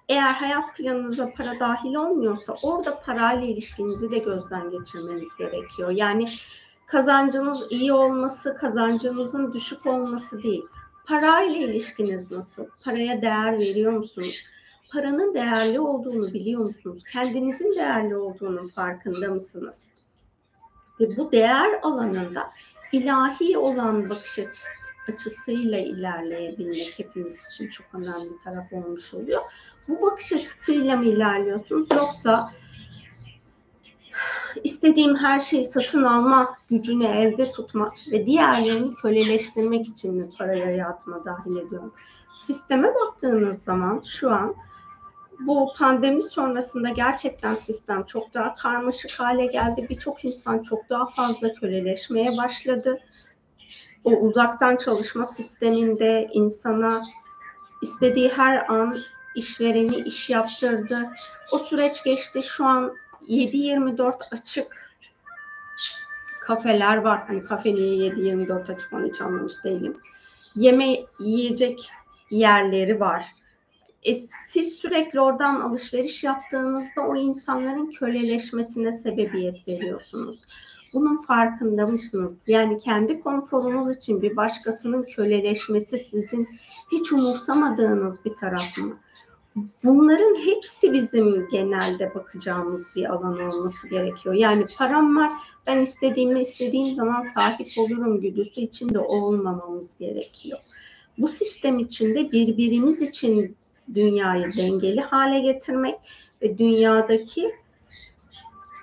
eğer 0.09 0.33
hayat 0.33 0.77
planınıza 0.77 1.33
para 1.33 1.59
dahil 1.59 1.95
olmuyorsa 1.95 2.55
orada 2.61 2.99
parayla 2.99 3.47
ilişkinizi 3.47 4.11
de 4.11 4.17
gözden 4.17 4.71
geçirmeniz 4.71 5.35
gerekiyor. 5.35 5.89
Yani 5.89 6.25
kazancınız 6.85 7.71
iyi 7.71 7.93
olması, 7.93 8.57
kazancınızın 8.57 9.53
düşük 9.53 9.85
olması 9.85 10.43
değil. 10.43 10.65
Parayla 11.05 11.57
ilişkiniz 11.57 12.31
nasıl? 12.31 12.65
Paraya 12.83 13.21
değer 13.21 13.59
veriyor 13.59 13.91
musunuz? 13.91 14.43
Paranın 14.91 15.33
değerli 15.33 15.79
olduğunu 15.79 16.33
biliyor 16.33 16.61
musunuz? 16.61 17.03
Kendinizin 17.11 17.75
değerli 17.75 18.15
olduğunun 18.15 18.67
farkında 18.67 19.27
mısınız? 19.27 19.91
Ve 20.99 21.17
bu 21.17 21.31
değer 21.31 21.79
alanında 21.81 22.51
ilahi 22.91 23.57
olan 23.57 24.09
bakış 24.09 24.39
açısı 24.39 24.86
açısıyla 25.09 25.77
ilerleyebilmek 25.77 26.99
hepimiz 26.99 27.43
için 27.45 27.69
çok 27.69 27.87
önemli 27.93 28.29
bir 28.33 28.43
taraf 28.43 28.73
olmuş 28.73 29.13
oluyor. 29.13 29.41
Bu 29.87 30.01
bakış 30.01 30.33
açısıyla 30.33 30.95
mı 30.95 31.05
ilerliyorsunuz 31.05 31.87
yoksa 31.95 32.49
istediğim 34.63 35.15
her 35.15 35.39
şeyi 35.39 35.65
satın 35.65 36.03
alma 36.03 36.55
gücünü 36.69 37.05
elde 37.05 37.51
tutma 37.51 37.91
ve 38.11 38.25
diğerlerini 38.25 38.95
köleleştirmek 38.95 39.87
için 39.87 40.15
mi 40.15 40.29
parayı 40.37 40.63
hayatıma 40.63 41.25
dahil 41.25 41.57
ediyorum? 41.57 41.93
Sisteme 42.35 42.87
baktığınız 42.95 43.63
zaman 43.63 44.01
şu 44.05 44.31
an 44.31 44.55
bu 45.39 45.73
pandemi 45.77 46.23
sonrasında 46.23 46.89
gerçekten 46.89 47.55
sistem 47.55 48.03
çok 48.03 48.33
daha 48.33 48.55
karmaşık 48.55 49.11
hale 49.11 49.45
geldi. 49.45 49.87
Birçok 49.89 50.25
insan 50.25 50.59
çok 50.59 50.89
daha 50.89 51.05
fazla 51.05 51.53
köleleşmeye 51.53 52.37
başladı. 52.37 52.99
O 54.03 54.11
uzaktan 54.11 54.75
çalışma 54.75 55.23
sisteminde 55.23 56.29
insana 56.33 57.03
istediği 57.81 58.29
her 58.29 58.69
an 58.69 58.97
işvereni 59.35 59.95
iş 59.95 60.29
yaptırdı. 60.29 61.09
O 61.51 61.59
süreç 61.59 62.03
geçti. 62.03 62.43
Şu 62.43 62.65
an 62.65 62.93
7-24 63.27 64.13
açık 64.31 64.93
kafeler 66.39 66.97
var. 66.97 67.23
Hani 67.27 67.43
kafe 67.43 67.75
niye 67.75 68.09
7-24 68.09 68.75
açık 68.75 68.93
onu 68.93 69.07
hiç 69.07 69.21
anlamış 69.21 69.63
değilim. 69.63 69.97
Yeme 70.55 70.97
yiyecek 71.19 71.91
yerleri 72.31 72.99
var. 72.99 73.25
E, 74.03 74.13
siz 74.45 74.73
sürekli 74.73 75.21
oradan 75.21 75.61
alışveriş 75.61 76.23
yaptığınızda 76.23 77.01
o 77.01 77.15
insanların 77.15 77.91
köleleşmesine 77.91 78.91
sebebiyet 78.91 79.67
veriyorsunuz. 79.67 80.45
Bunun 80.93 81.17
farkında 81.17 81.87
mısınız? 81.87 82.37
Yani 82.47 82.77
kendi 82.77 83.19
konforunuz 83.19 83.95
için 83.95 84.21
bir 84.21 84.35
başkasının 84.35 85.03
köleleşmesi 85.03 85.97
sizin 85.97 86.47
hiç 86.91 87.13
umursamadığınız 87.13 88.25
bir 88.25 88.33
taraf 88.33 88.77
mı? 88.77 88.97
Bunların 89.83 90.35
hepsi 90.35 90.93
bizim 90.93 91.49
genelde 91.49 92.15
bakacağımız 92.15 92.87
bir 92.95 93.13
alan 93.13 93.39
olması 93.39 93.89
gerekiyor. 93.89 94.35
Yani 94.35 94.65
param 94.77 95.15
var, 95.17 95.31
ben 95.67 95.79
istediğimi 95.79 96.41
istediğim 96.41 96.93
zaman 96.93 97.21
sahip 97.21 97.67
olurum 97.77 98.21
güdüsü 98.21 98.61
içinde 98.61 98.99
olmamamız 98.99 99.97
gerekiyor. 99.97 100.59
Bu 101.17 101.27
sistem 101.27 101.79
içinde 101.79 102.31
birbirimiz 102.31 103.01
için 103.01 103.55
dünyayı 103.93 104.57
dengeli 104.57 105.01
hale 105.01 105.39
getirmek 105.39 105.95
ve 106.41 106.57
dünyadaki 106.57 107.51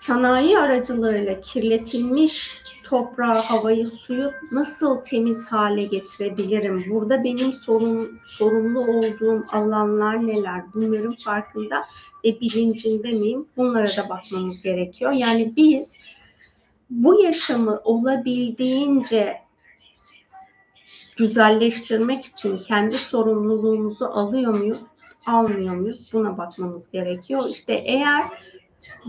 sanayi 0.05 0.59
aracılığıyla 0.59 1.41
kirletilmiş 1.41 2.63
toprağı, 2.85 3.39
havayı, 3.39 3.87
suyu 3.87 4.33
nasıl 4.53 5.03
temiz 5.03 5.47
hale 5.47 5.85
getirebilirim? 5.85 6.85
Burada 6.91 7.25
benim 7.25 7.53
sorun, 7.53 8.21
sorumlu 8.27 8.81
olduğum 8.81 9.45
alanlar 9.49 10.27
neler? 10.27 10.63
Bunların 10.75 11.17
farkında 11.25 11.85
ve 12.25 12.41
bilincinde 12.41 13.09
miyim? 13.09 13.47
Bunlara 13.57 13.97
da 13.97 14.09
bakmamız 14.09 14.63
gerekiyor. 14.63 15.13
Yani 15.13 15.53
biz 15.57 15.95
bu 16.91 17.23
yaşamı 17.23 17.81
olabildiğince 17.85 19.37
güzelleştirmek 21.17 22.25
için 22.25 22.59
kendi 22.59 22.99
sorumluluğumuzu 22.99 24.05
alıyor 24.05 24.57
muyuz? 24.57 24.79
Almıyor 25.27 25.75
muyuz? 25.75 26.11
Buna 26.13 26.39
bakmamız 26.39 26.91
gerekiyor. 26.91 27.43
İşte 27.51 27.75
eğer 27.75 28.25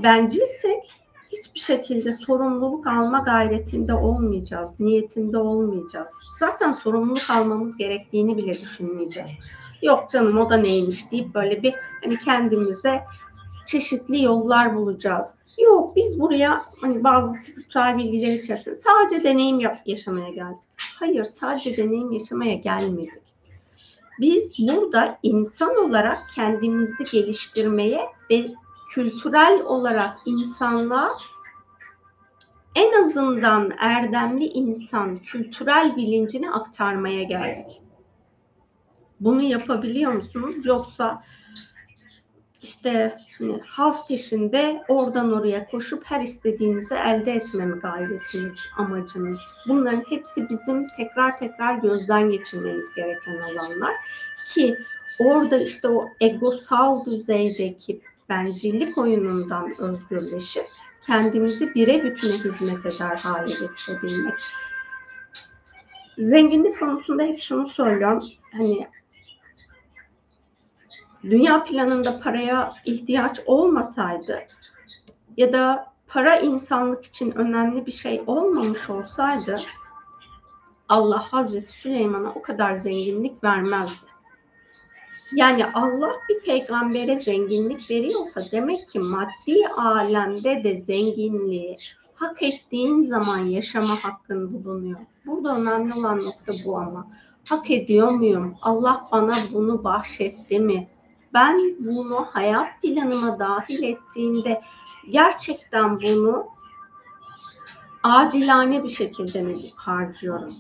bencilsek 0.04 0.94
hiçbir 1.32 1.60
şekilde 1.60 2.12
sorumluluk 2.12 2.88
alma 2.88 3.20
gayretinde 3.20 3.94
olmayacağız, 3.94 4.72
niyetinde 4.80 5.38
olmayacağız. 5.38 6.10
Zaten 6.40 6.72
sorumluluk 6.72 7.30
almamız 7.30 7.78
gerektiğini 7.78 8.38
bile 8.38 8.62
düşünmeyeceğiz. 8.62 9.32
Yok 9.82 10.10
canım 10.10 10.38
o 10.38 10.50
da 10.50 10.58
neymiş 10.58 11.12
deyip 11.12 11.36
böyle 11.36 11.64
bir 11.64 11.76
hani 12.04 12.20
kendimize 12.20 13.04
çeşitli 13.66 14.24
yollar 14.24 14.76
bulacağız. 14.76 15.36
Yok 15.58 15.96
biz 15.96 16.20
buraya 16.20 16.62
hani 16.82 17.04
bazı 17.04 17.34
spiritüel 17.34 17.98
bilgiler 17.98 18.34
içerisinde 18.34 18.76
sadece 18.76 19.24
deneyim 19.24 19.60
yaşamaya 19.86 20.30
geldik. 20.30 20.70
Hayır 20.78 21.24
sadece 21.24 21.78
deneyim 21.78 22.12
yaşamaya 22.12 22.54
gelmedik. 22.54 23.26
Biz 24.20 24.52
burada 24.60 25.20
insan 25.24 25.78
olarak 25.78 26.20
kendimizi 26.36 27.04
geliştirmeye 27.12 28.02
ve 28.32 28.52
kültürel 28.96 29.62
olarak 29.62 30.20
insanlığa 30.26 31.10
en 32.76 33.00
azından 33.00 33.74
erdemli 33.80 34.46
insan 34.46 35.16
kültürel 35.16 35.96
bilincini 35.96 36.52
aktarmaya 36.52 37.24
geldik. 37.24 37.82
Bunu 39.20 39.42
yapabiliyor 39.42 40.12
musunuz? 40.12 40.56
Yoksa 40.66 41.24
işte 42.62 43.18
hani 43.38 43.62
haz 43.66 44.08
peşinde 44.08 44.84
oradan 44.88 45.34
oraya 45.34 45.68
koşup 45.68 46.04
her 46.06 46.22
istediğinizi 46.22 46.96
elde 46.96 47.32
etme 47.32 47.66
mi 47.66 47.80
gayretiniz, 47.80 48.56
amacınız? 48.78 49.40
Bunların 49.68 50.04
hepsi 50.10 50.50
bizim 50.50 50.88
tekrar 50.88 51.38
tekrar 51.38 51.76
gözden 51.76 52.30
geçirmemiz 52.30 52.94
gereken 52.96 53.38
alanlar 53.38 53.94
ki 54.48 54.78
orada 55.20 55.58
işte 55.58 55.88
o 55.88 56.10
egosal 56.22 57.06
düzeydeki 57.06 58.02
bencillik 58.30 58.98
oyunundan 58.98 59.82
özgürleşip 59.82 60.68
kendimizi 61.02 61.76
bire 61.76 62.04
bütüne 62.04 62.34
hizmet 62.34 62.86
eder 62.86 63.16
hale 63.16 63.54
getirebilmek. 63.60 64.40
Zenginlik 66.18 66.80
konusunda 66.80 67.24
hep 67.24 67.40
şunu 67.40 67.66
söylüyorum. 67.66 68.24
Hani 68.52 68.88
dünya 71.24 71.64
planında 71.64 72.20
paraya 72.20 72.74
ihtiyaç 72.86 73.40
olmasaydı 73.46 74.40
ya 75.38 75.54
da 75.54 75.94
para 76.08 76.40
insanlık 76.40 77.06
için 77.06 77.32
önemli 77.32 77.86
bir 77.86 77.92
şey 77.92 78.24
olmamış 78.28 78.90
olsaydı 78.90 79.62
Allah 80.90 81.34
Hazreti 81.34 81.72
Süleyman'a 81.72 82.30
o 82.30 82.42
kadar 82.42 82.74
zenginlik 82.74 83.44
vermezdi. 83.44 84.15
Yani 85.34 85.66
Allah 85.74 86.12
bir 86.30 86.40
peygambere 86.40 87.18
zenginlik 87.18 87.90
veriyorsa 87.90 88.44
demek 88.52 88.90
ki 88.90 89.00
maddi 89.00 89.68
alemde 89.78 90.64
de 90.64 90.76
zenginliği 90.76 91.78
hak 92.16 92.44
ettiğin 92.44 93.02
zaman 93.02 93.38
yaşama 93.38 94.04
hakkın 94.04 94.54
bulunuyor. 94.54 95.00
Burada 95.26 95.56
önemli 95.56 95.94
olan 95.94 96.26
nokta 96.26 96.54
bu 96.66 96.78
ama. 96.78 97.08
Hak 97.50 97.72
ediyor 97.72 98.12
muyum? 98.12 98.56
Allah 98.62 99.08
bana 99.12 99.36
bunu 99.54 99.84
bahşetti 99.84 100.60
mi? 100.60 100.88
Ben 101.34 101.76
bunu 101.80 102.28
hayat 102.32 102.82
planıma 102.82 103.40
dahil 103.40 103.84
ettiğimde 103.84 104.62
gerçekten 105.10 106.02
bunu 106.02 106.48
adilane 108.04 108.84
bir 108.84 108.90
şekilde 108.90 109.42
mi 109.42 109.56
harcıyorum? 109.76 110.56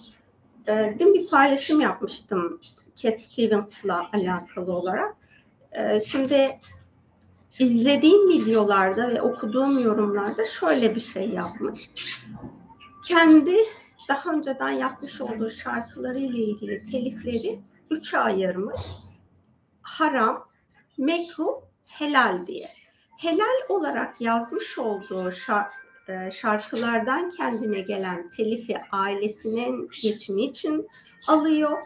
E, 0.67 0.95
dün 0.99 1.13
bir 1.13 1.27
paylaşım 1.27 1.81
yapmıştım 1.81 2.61
Cat 2.95 3.21
Stevens'la 3.21 4.09
alakalı 4.13 4.73
olarak. 4.73 5.15
E, 5.71 5.99
şimdi 5.99 6.59
izlediğim 7.59 8.29
videolarda 8.29 9.09
ve 9.09 9.21
okuduğum 9.21 9.79
yorumlarda 9.79 10.45
şöyle 10.45 10.95
bir 10.95 10.99
şey 10.99 11.29
yapmış. 11.29 11.89
Kendi 13.05 13.57
daha 14.09 14.31
önceden 14.31 14.69
yapmış 14.69 15.21
olduğu 15.21 15.49
şarkıları 15.49 16.19
ile 16.19 16.37
ilgili 16.37 16.83
telifleri 16.83 17.59
üçe 17.89 18.17
ayırmış. 18.17 18.81
Haram, 19.81 20.47
mekruh, 20.97 21.61
helal 21.85 22.47
diye. 22.47 22.67
Helal 23.17 23.55
olarak 23.69 24.21
yazmış 24.21 24.79
olduğu 24.79 25.31
şarkı 25.31 25.84
e, 26.07 26.31
şarkılardan 26.31 27.29
kendine 27.29 27.81
gelen 27.81 28.29
telifi 28.29 28.77
ailesinin 28.91 29.89
geçimi 30.01 30.43
için 30.43 30.87
alıyor. 31.27 31.77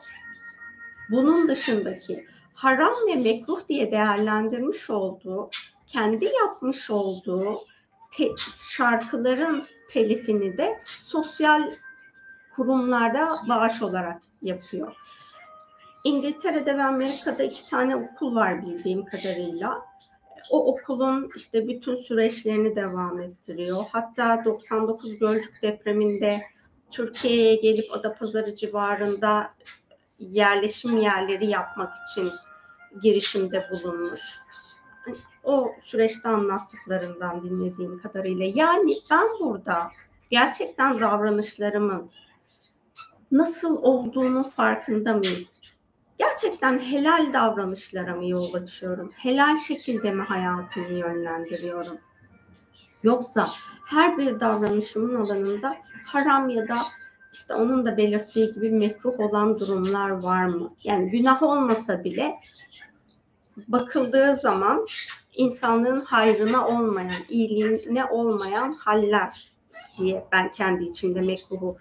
Bunun 1.10 1.48
dışındaki 1.48 2.28
haram 2.54 2.94
ve 3.08 3.16
mekruh 3.16 3.68
diye 3.68 3.92
değerlendirmiş 3.92 4.90
olduğu, 4.90 5.50
kendi 5.88 6.26
yapmış 6.26 6.90
olduğu 6.90 7.60
te- 8.12 8.36
şarkıların 8.70 9.68
telifini 9.90 10.58
de 10.58 10.80
sosyal 10.98 11.72
kurumlarda 12.56 13.38
bağış 13.50 13.82
olarak 13.82 14.22
yapıyor. 14.42 14.96
İngiltere'de 16.04 16.78
ve 16.78 16.84
Amerika'da 16.84 17.44
iki 17.44 17.70
tane 17.70 17.96
okul 17.96 18.36
var 18.36 18.62
bildiğim 18.66 19.06
kadarıyla 19.06 19.89
o 20.50 20.74
okulun 20.74 21.32
işte 21.36 21.68
bütün 21.68 21.96
süreçlerini 21.96 22.76
devam 22.76 23.20
ettiriyor. 23.22 23.84
Hatta 23.92 24.46
99 24.46 25.20
Gölcük 25.20 25.62
depreminde 25.62 26.42
Türkiye'ye 26.92 27.56
gelip 27.56 27.94
Adapazarı 27.94 28.56
civarında 28.56 29.54
yerleşim 30.20 31.00
yerleri 31.02 31.48
yapmak 31.48 31.94
için 32.08 32.32
girişimde 33.02 33.70
bulunmuş. 33.72 34.22
O 35.44 35.72
süreçte 35.82 36.30
anlattıklarından 36.30 37.44
dinlediğim 37.44 38.02
kadarıyla. 38.02 38.46
Yani 38.56 38.96
ben 39.12 39.28
burada 39.40 39.92
gerçekten 40.30 41.02
davranışlarımın 41.02 42.10
nasıl 43.32 43.84
olduğunu 43.84 44.44
farkında 44.44 45.14
mıyım? 45.14 45.48
Gerçekten 46.20 46.80
helal 46.80 47.34
davranışlara 47.34 48.16
mı 48.16 48.28
yol 48.28 48.54
açıyorum? 48.54 49.12
Helal 49.18 49.58
şekilde 49.58 50.12
mi 50.12 50.24
hayatımı 50.24 50.94
yönlendiriyorum? 50.94 51.98
Yoksa 53.04 53.50
her 53.86 54.18
bir 54.18 54.40
davranışımın 54.40 55.16
alanında 55.16 55.78
haram 56.06 56.50
ya 56.50 56.68
da 56.68 56.78
işte 57.34 57.54
onun 57.54 57.86
da 57.86 57.98
belirttiği 57.98 58.54
gibi 58.54 58.72
mekruh 58.72 59.20
olan 59.20 59.60
durumlar 59.60 60.10
var 60.10 60.46
mı? 60.46 60.74
Yani 60.84 61.10
günah 61.12 61.44
olmasa 61.44 62.04
bile 62.04 62.40
bakıldığı 63.68 64.36
zaman 64.36 64.88
insanlığın 65.36 66.02
hayrına 66.02 66.68
olmayan, 66.68 67.24
iyiliğine 67.30 68.06
olmayan 68.06 68.74
haller 68.74 69.52
diye 69.98 70.26
ben 70.32 70.52
kendi 70.52 70.84
içimde 70.84 71.22
mekruhu 71.22 71.78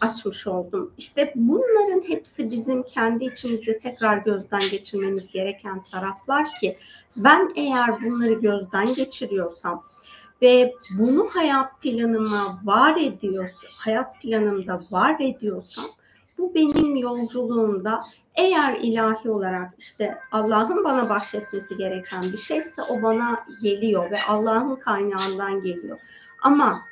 açmış 0.00 0.46
oldum. 0.46 0.92
İşte 0.98 1.32
bunların 1.36 2.08
hepsi 2.08 2.50
bizim 2.50 2.82
kendi 2.82 3.24
içimizde 3.24 3.76
tekrar 3.76 4.16
gözden 4.16 4.62
geçirmemiz 4.70 5.28
gereken 5.28 5.82
taraflar 5.82 6.54
ki 6.54 6.76
ben 7.16 7.52
eğer 7.56 8.02
bunları 8.04 8.32
gözden 8.32 8.94
geçiriyorsam 8.94 9.84
ve 10.42 10.74
bunu 10.98 11.28
hayat 11.32 11.82
planıma 11.82 12.60
var 12.64 12.96
ediyorsam, 13.00 13.70
hayat 13.78 14.22
planımda 14.22 14.80
var 14.90 15.16
ediyorsam 15.20 15.84
bu 16.38 16.54
benim 16.54 16.96
yolculuğumda 16.96 18.04
eğer 18.34 18.78
ilahi 18.80 19.30
olarak 19.30 19.74
işte 19.78 20.18
Allah'ın 20.32 20.84
bana 20.84 21.08
bahşetmesi 21.08 21.76
gereken 21.76 22.22
bir 22.22 22.36
şeyse 22.36 22.82
o 22.82 23.02
bana 23.02 23.44
geliyor 23.62 24.10
ve 24.10 24.22
Allah'ın 24.28 24.76
kaynağından 24.76 25.62
geliyor. 25.62 25.98
Ama 26.42 26.82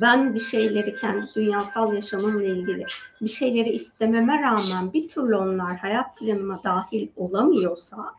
ben 0.00 0.34
bir 0.34 0.40
şeyleri 0.40 0.94
kendi 0.94 1.26
dünyasal 1.34 1.94
yaşamımla 1.94 2.44
ilgili 2.44 2.84
bir 3.20 3.28
şeyleri 3.28 3.70
istememe 3.70 4.42
rağmen 4.42 4.92
bir 4.92 5.08
türlü 5.08 5.36
onlar 5.36 5.76
hayat 5.76 6.18
planıma 6.18 6.60
dahil 6.64 7.08
olamıyorsa 7.16 8.14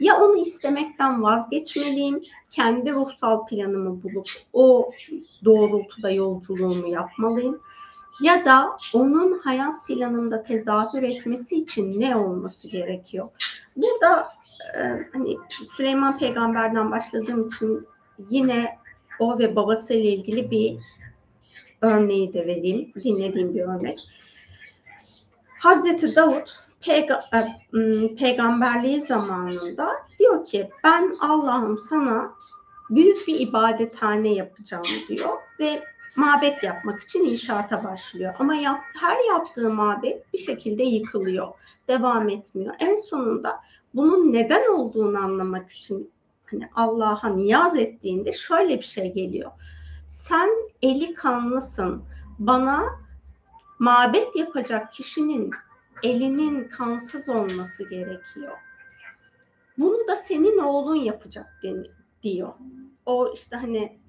ya 0.00 0.16
onu 0.16 0.36
istemekten 0.36 1.22
vazgeçmeliyim, 1.22 2.22
kendi 2.50 2.92
ruhsal 2.92 3.46
planımı 3.46 4.02
bulup 4.02 4.28
o 4.52 4.90
doğrultuda 5.44 6.10
yolculuğumu 6.10 6.88
yapmalıyım 6.88 7.60
ya 8.20 8.44
da 8.44 8.78
onun 8.94 9.38
hayat 9.38 9.86
planımda 9.86 10.42
tezahür 10.42 11.02
etmesi 11.02 11.56
için 11.56 12.00
ne 12.00 12.16
olması 12.16 12.68
gerekiyor? 12.68 13.28
Burada 13.76 14.28
e, 14.74 14.80
hani 15.12 15.36
Süleyman 15.70 16.18
peygamberden 16.18 16.90
başladığım 16.90 17.46
için 17.46 17.86
yine 18.30 18.78
o 19.18 19.38
ve 19.38 19.56
babasıyla 19.56 20.10
ilgili 20.10 20.50
bir 20.50 20.78
örneği 21.80 22.32
de 22.34 22.46
vereyim. 22.46 22.92
Dinlediğim 23.04 23.54
bir 23.54 23.60
örnek. 23.60 23.98
Hazreti 25.58 26.14
Davut 26.14 26.58
peyga 26.80 27.24
e, 27.34 28.14
peygamberliği 28.14 29.00
zamanında 29.00 29.88
diyor 30.18 30.44
ki 30.44 30.70
ben 30.84 31.14
Allah'ım 31.20 31.78
sana 31.78 32.32
büyük 32.90 33.28
bir 33.28 33.40
ibadethane 33.40 34.28
yapacağım 34.28 34.84
diyor 35.08 35.38
ve 35.60 35.82
mabet 36.16 36.62
yapmak 36.62 37.02
için 37.02 37.24
inşaata 37.24 37.84
başlıyor. 37.84 38.34
Ama 38.38 38.54
yap, 38.54 38.80
her 39.00 39.16
yaptığı 39.28 39.70
mabet 39.70 40.32
bir 40.32 40.38
şekilde 40.38 40.82
yıkılıyor, 40.82 41.48
devam 41.88 42.28
etmiyor. 42.28 42.74
En 42.80 42.96
sonunda 42.96 43.60
bunun 43.94 44.32
neden 44.32 44.72
olduğunu 44.72 45.18
anlamak 45.18 45.72
için 45.72 46.10
hani 46.50 46.68
Allah'a 46.74 47.28
niyaz 47.28 47.76
ettiğinde 47.76 48.32
şöyle 48.32 48.78
bir 48.78 48.84
şey 48.84 49.12
geliyor. 49.12 49.50
Sen 50.06 50.50
eli 50.82 51.14
kanlısın. 51.14 52.04
Bana 52.38 52.84
mabet 53.78 54.36
yapacak 54.36 54.92
kişinin 54.92 55.50
elinin 56.02 56.68
kansız 56.68 57.28
olması 57.28 57.88
gerekiyor. 57.88 58.58
Bunu 59.78 60.08
da 60.08 60.16
senin 60.16 60.58
oğlun 60.58 60.96
yapacak 60.96 61.62
diyor. 62.22 62.52
O 63.06 63.32
işte 63.32 63.56
hani 63.56 64.00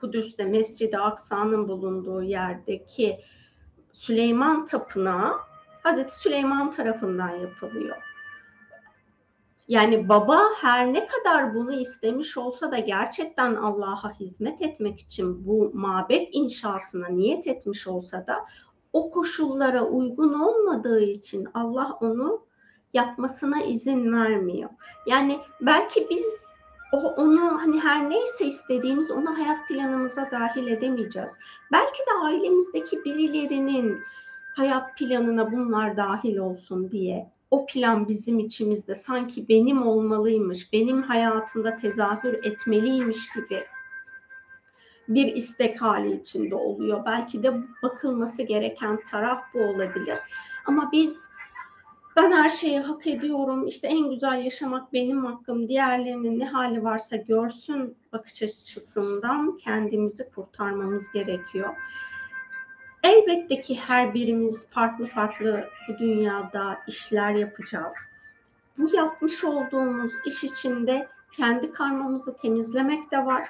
Kudüs'te 0.00 0.44
Mescid-i 0.44 0.98
Aksa'nın 0.98 1.68
bulunduğu 1.68 2.22
yerdeki 2.22 3.20
Süleyman 3.92 4.64
Tapınağı 4.64 5.32
Hazreti 5.82 6.14
Süleyman 6.14 6.70
tarafından 6.70 7.30
yapılıyor. 7.30 7.96
Yani 9.68 10.08
baba 10.08 10.40
her 10.60 10.92
ne 10.92 11.06
kadar 11.06 11.54
bunu 11.54 11.72
istemiş 11.72 12.36
olsa 12.36 12.72
da 12.72 12.78
gerçekten 12.78 13.54
Allah'a 13.54 14.20
hizmet 14.20 14.62
etmek 14.62 15.00
için 15.00 15.46
bu 15.46 15.70
mabet 15.74 16.28
inşasına 16.32 17.08
niyet 17.08 17.46
etmiş 17.46 17.86
olsa 17.86 18.26
da 18.26 18.44
o 18.92 19.10
koşullara 19.10 19.84
uygun 19.84 20.32
olmadığı 20.32 21.02
için 21.02 21.48
Allah 21.54 21.98
onu 22.00 22.46
yapmasına 22.94 23.62
izin 23.62 24.12
vermiyor. 24.12 24.70
Yani 25.06 25.40
belki 25.60 26.06
biz 26.10 26.46
o 26.92 26.98
onu 26.98 27.62
hani 27.62 27.80
her 27.80 28.10
neyse 28.10 28.46
istediğimiz 28.46 29.10
onu 29.10 29.38
hayat 29.38 29.68
planımıza 29.68 30.30
dahil 30.30 30.66
edemeyeceğiz. 30.66 31.38
Belki 31.72 31.98
de 31.98 32.24
ailemizdeki 32.24 33.04
birilerinin 33.04 33.98
hayat 34.56 34.98
planına 34.98 35.52
bunlar 35.52 35.96
dahil 35.96 36.36
olsun 36.36 36.90
diye 36.90 37.35
o 37.50 37.66
plan 37.66 38.08
bizim 38.08 38.38
içimizde 38.38 38.94
sanki 38.94 39.48
benim 39.48 39.86
olmalıymış, 39.86 40.72
benim 40.72 41.02
hayatımda 41.02 41.76
tezahür 41.76 42.34
etmeliymiş 42.44 43.32
gibi 43.32 43.64
bir 45.08 45.34
istek 45.34 45.82
hali 45.82 46.20
içinde 46.20 46.54
oluyor. 46.54 47.04
Belki 47.06 47.42
de 47.42 47.54
bakılması 47.82 48.42
gereken 48.42 49.04
taraf 49.04 49.42
bu 49.54 49.58
olabilir. 49.60 50.18
Ama 50.66 50.92
biz 50.92 51.28
ben 52.16 52.32
her 52.32 52.48
şeyi 52.48 52.80
hak 52.80 53.06
ediyorum, 53.06 53.66
işte 53.66 53.88
en 53.88 54.10
güzel 54.10 54.44
yaşamak 54.44 54.92
benim 54.92 55.24
hakkım, 55.24 55.68
diğerlerinin 55.68 56.38
ne 56.38 56.48
hali 56.48 56.84
varsa 56.84 57.16
görsün 57.16 57.96
bakış 58.12 58.42
açısından 58.42 59.56
kendimizi 59.56 60.30
kurtarmamız 60.30 61.12
gerekiyor. 61.12 61.74
Elbette 63.02 63.60
ki 63.60 63.80
her 63.80 64.14
birimiz 64.14 64.70
farklı 64.70 65.06
farklı 65.06 65.68
bu 65.88 65.98
dünyada 65.98 66.78
işler 66.88 67.30
yapacağız. 67.30 67.94
Bu 68.78 68.96
yapmış 68.96 69.44
olduğumuz 69.44 70.10
iş 70.26 70.44
içinde 70.44 71.08
kendi 71.32 71.72
karmamızı 71.72 72.36
temizlemek 72.36 73.10
de 73.10 73.26
var 73.26 73.48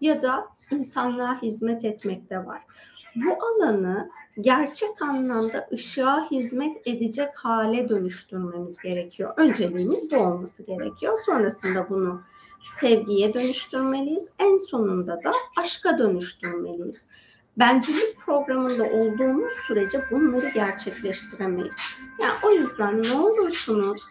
ya 0.00 0.22
da 0.22 0.48
insanlığa 0.70 1.42
hizmet 1.42 1.84
etmek 1.84 2.30
de 2.30 2.46
var. 2.46 2.62
Bu 3.16 3.38
alanı 3.44 4.10
gerçek 4.40 5.02
anlamda 5.02 5.68
ışığa 5.72 6.30
hizmet 6.30 6.86
edecek 6.86 7.36
hale 7.36 7.88
dönüştürmemiz 7.88 8.78
gerekiyor. 8.78 9.34
Önceliğimiz 9.36 10.10
bu 10.10 10.16
olması 10.16 10.62
gerekiyor. 10.62 11.18
Sonrasında 11.26 11.90
bunu 11.90 12.22
sevgiye 12.80 13.34
dönüştürmeliyiz. 13.34 14.30
En 14.38 14.56
sonunda 14.56 15.24
da 15.24 15.32
aşka 15.56 15.98
dönüştürmeliyiz. 15.98 17.06
Bencillik 17.58 18.18
programında 18.18 18.84
olduğumuz 18.84 19.52
sürece 19.52 20.10
bunları 20.10 20.48
gerçekleştiremeyiz. 20.48 21.76
Yani 22.20 22.38
o 22.42 22.50
yüzden 22.50 23.02
ne 23.02 23.12
olursunuz 23.12 24.02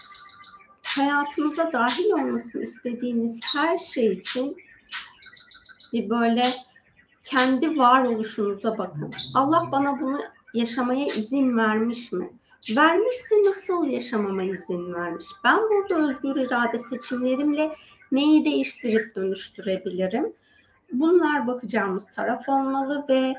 hayatınıza 0.83 1.71
dahil 1.71 2.11
olmasını 2.11 2.63
istediğiniz 2.63 3.39
her 3.53 3.77
şey 3.77 4.13
için 4.13 4.57
bir 5.93 6.09
böyle 6.09 6.53
kendi 7.23 7.77
varoluşunuza 7.77 8.77
bakın. 8.77 9.13
Allah 9.35 9.69
bana 9.71 10.01
bunu 10.01 10.21
yaşamaya 10.53 11.13
izin 11.13 11.57
vermiş 11.57 12.11
mi? 12.11 12.29
Vermişse 12.75 13.35
nasıl 13.45 13.87
yaşamama 13.87 14.43
izin 14.43 14.93
vermiş? 14.93 15.25
Ben 15.43 15.57
burada 15.57 16.09
özgür 16.09 16.35
irade 16.35 16.79
seçimlerimle 16.79 17.75
neyi 18.11 18.45
değiştirip 18.45 19.15
dönüştürebilirim? 19.15 20.33
Bunlar 20.91 21.47
bakacağımız 21.47 22.11
taraf 22.11 22.49
olmalı 22.49 23.05
ve 23.09 23.33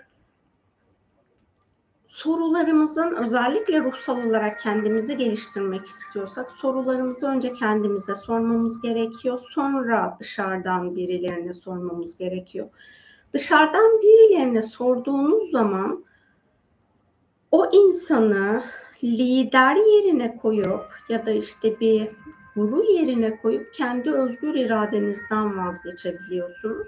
sorularımızın 2.07 3.15
özellikle 3.15 3.81
ruhsal 3.81 4.27
olarak 4.27 4.61
kendimizi 4.61 5.17
geliştirmek 5.17 5.87
istiyorsak 5.87 6.51
sorularımızı 6.53 7.27
önce 7.27 7.53
kendimize 7.53 8.15
sormamız 8.15 8.83
gerekiyor. 8.83 9.41
Sonra 9.51 10.17
dışarıdan 10.21 10.97
birilerine 10.97 11.53
sormamız 11.53 12.19
gerekiyor. 12.19 12.69
Dışarıdan 13.33 14.03
birilerine 14.03 14.63
sorduğunuz 14.63 15.51
zaman 15.51 16.05
o 17.51 17.71
insanı 17.73 18.63
lider 19.05 19.77
yerine 19.77 20.37
koyup 20.37 20.85
ya 21.09 21.27
da 21.27 21.31
işte 21.31 21.81
bir 21.81 22.09
guru 22.57 22.85
yerine 22.85 23.37
koyup 23.37 23.75
kendi 23.75 24.13
özgür 24.13 24.55
iradenizden 24.55 25.67
vazgeçebiliyorsunuz. 25.67 26.87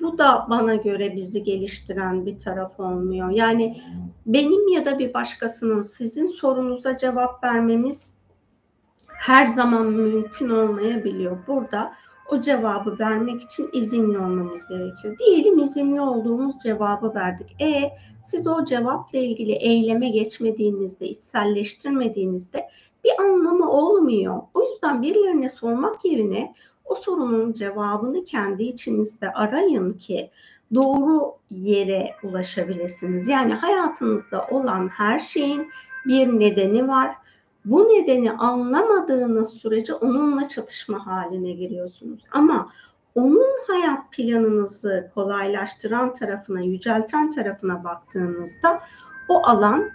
Bu 0.00 0.18
da 0.18 0.46
bana 0.50 0.74
göre 0.74 1.16
bizi 1.16 1.42
geliştiren 1.42 2.26
bir 2.26 2.38
taraf 2.38 2.80
olmuyor. 2.80 3.30
Yani 3.30 3.82
benim 4.26 4.68
ya 4.68 4.84
da 4.84 4.98
bir 4.98 5.14
başkasının 5.14 5.80
sizin 5.80 6.26
sorunuza 6.26 6.96
cevap 6.96 7.44
vermemiz 7.44 8.14
her 9.06 9.46
zaman 9.46 9.86
mümkün 9.86 10.48
olmayabiliyor. 10.48 11.46
Burada 11.46 11.92
o 12.28 12.40
cevabı 12.40 12.98
vermek 12.98 13.42
için 13.42 13.70
izinli 13.72 14.18
olmamız 14.18 14.68
gerekiyor. 14.68 15.18
Diyelim 15.18 15.58
izinli 15.58 16.00
olduğumuz 16.00 16.58
cevabı 16.62 17.14
verdik. 17.14 17.56
E 17.60 17.92
siz 18.22 18.46
o 18.46 18.64
cevapla 18.64 19.18
ilgili 19.18 19.52
eyleme 19.52 20.08
geçmediğinizde, 20.08 21.08
içselleştirmediğinizde 21.08 22.68
bir 23.04 23.10
anlamı 23.20 23.70
olmuyor. 23.70 24.42
O 24.54 24.62
yüzden 24.62 25.02
birilerine 25.02 25.48
sormak 25.48 26.04
yerine 26.04 26.54
o 26.88 26.94
sorunun 26.94 27.52
cevabını 27.52 28.24
kendi 28.24 28.62
içinizde 28.62 29.32
arayın 29.32 29.90
ki 29.90 30.30
doğru 30.74 31.34
yere 31.50 32.14
ulaşabilirsiniz. 32.22 33.28
Yani 33.28 33.54
hayatınızda 33.54 34.46
olan 34.50 34.88
her 34.88 35.18
şeyin 35.18 35.70
bir 36.06 36.26
nedeni 36.26 36.88
var. 36.88 37.14
Bu 37.64 37.84
nedeni 37.84 38.32
anlamadığınız 38.32 39.52
sürece 39.52 39.94
onunla 39.94 40.48
çatışma 40.48 41.06
haline 41.06 41.52
giriyorsunuz. 41.52 42.20
Ama 42.32 42.68
onun 43.14 43.58
hayat 43.66 44.12
planınızı 44.12 45.10
kolaylaştıran 45.14 46.12
tarafına, 46.12 46.60
yücelten 46.60 47.30
tarafına 47.30 47.84
baktığınızda 47.84 48.80
o 49.28 49.46
alan 49.46 49.90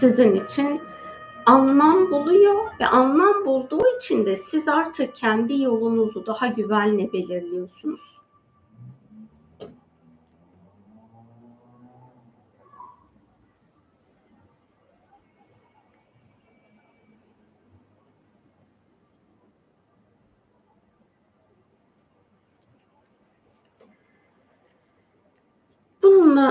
sizin 0.00 0.34
için 0.34 0.80
anlam 1.46 2.10
buluyor 2.10 2.54
ve 2.80 2.86
anlam 2.86 3.33
bulduğu 3.44 3.96
için 3.96 4.26
de 4.26 4.36
siz 4.36 4.68
artık 4.68 5.16
kendi 5.16 5.62
yolunuzu 5.62 6.26
daha 6.26 6.46
güvenle 6.46 7.12
belirliyorsunuz. 7.12 8.23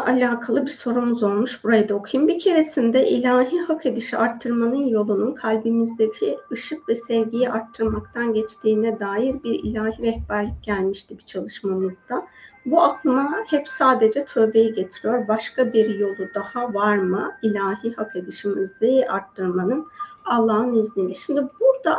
Alakalı 0.02 0.66
bir 0.66 0.72
sorumuz 0.72 1.24
olmuş. 1.24 1.64
Burayı 1.64 1.90
da 1.90 1.96
okuyayım. 1.96 2.28
Bir 2.28 2.40
keresinde 2.40 3.08
ilahi 3.10 3.60
hak 3.60 3.86
edişi 3.86 4.18
arttırmanın 4.18 4.88
yolunun 4.88 5.36
kalbimizdeki 5.36 6.38
ışık 6.52 6.90
ve 6.90 6.96
sevgiyi 6.96 7.50
arttırmaktan 7.50 8.34
geçtiğine 8.34 9.00
dair 9.00 9.44
bir 9.44 9.64
ilahi 9.64 10.02
rehberlik 10.02 10.64
gelmişti 10.64 11.18
bir 11.18 11.24
çalışmamızda. 11.24 12.28
Bu 12.66 12.82
aklıma 12.82 13.36
hep 13.48 13.70
sadece 13.70 14.26
tövbeyi 14.26 14.74
getiriyor. 14.74 15.28
Başka 15.28 15.74
bir 15.74 16.00
yolu 16.00 16.34
daha 16.36 16.74
var 16.74 16.98
mı? 16.98 17.32
İlahi 17.42 17.94
hak 17.96 18.16
edişimizi 18.16 19.06
arttırmanın 19.10 19.88
Allah'ın 20.26 20.74
izniyle. 20.74 21.14
Şimdi 21.14 21.42
burada 21.60 21.98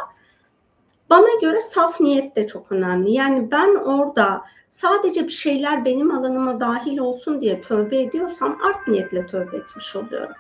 bana 1.11 1.41
göre 1.41 1.61
saf 1.61 2.01
niyet 2.01 2.37
de 2.37 2.47
çok 2.47 2.73
önemli. 2.73 3.13
Yani 3.13 3.51
ben 3.51 3.75
orada 3.75 4.43
sadece 4.69 5.25
bir 5.25 5.33
şeyler 5.33 5.85
benim 5.85 6.11
alanıma 6.11 6.61
dahil 6.61 6.99
olsun 6.99 7.41
diye 7.41 7.63
tövbe 7.63 8.03
ediyorsam 8.03 8.59
art 8.63 8.89
niyetle 8.89 9.27
tövbe 9.27 9.57
etmiş 9.57 9.97
oluyorum. 9.97 10.37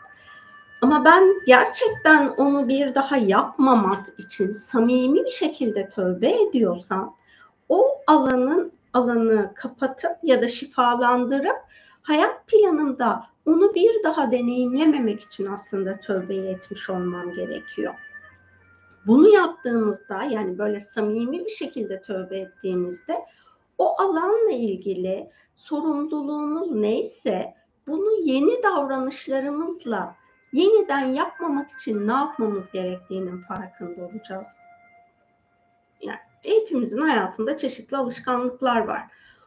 Ama 0.81 1.05
ben 1.05 1.35
gerçekten 1.46 2.29
onu 2.29 2.68
bir 2.68 2.94
daha 2.94 3.16
yapmamak 3.16 4.07
için 4.18 4.53
samimi 4.53 5.24
bir 5.24 5.31
şekilde 5.31 5.90
tövbe 5.90 6.42
ediyorsam 6.42 7.16
o 7.68 7.85
alanın 8.07 8.72
alanı 8.92 9.55
kapatıp 9.55 10.16
ya 10.22 10.42
da 10.42 10.48
şifalandırıp 10.48 11.57
hayat 12.03 12.46
planımda 12.46 13.27
onu 13.46 13.74
bir 13.74 14.05
daha 14.05 14.33
deneyimlememek 14.33 15.20
için 15.20 15.46
aslında 15.46 15.92
tövbe 15.92 16.37
etmiş 16.37 16.90
olmam 16.90 17.33
gerekiyor. 17.33 17.94
Bunu 19.06 19.28
yaptığımızda 19.28 20.22
yani 20.22 20.58
böyle 20.58 20.80
samimi 20.80 21.44
bir 21.44 21.50
şekilde 21.50 22.02
tövbe 22.02 22.38
ettiğimizde 22.38 23.14
o 23.78 24.00
alanla 24.02 24.52
ilgili 24.52 25.30
sorumluluğumuz 25.54 26.70
neyse 26.70 27.54
bunu 27.86 28.10
yeni 28.22 28.62
davranışlarımızla 28.62 30.16
yeniden 30.52 31.06
yapmamak 31.06 31.70
için 31.70 32.08
ne 32.08 32.12
yapmamız 32.12 32.70
gerektiğinin 32.70 33.42
farkında 33.42 34.04
olacağız. 34.04 34.46
Yani 36.00 36.18
hepimizin 36.42 37.00
hayatında 37.00 37.56
çeşitli 37.56 37.96
alışkanlıklar 37.96 38.80
var. 38.80 39.02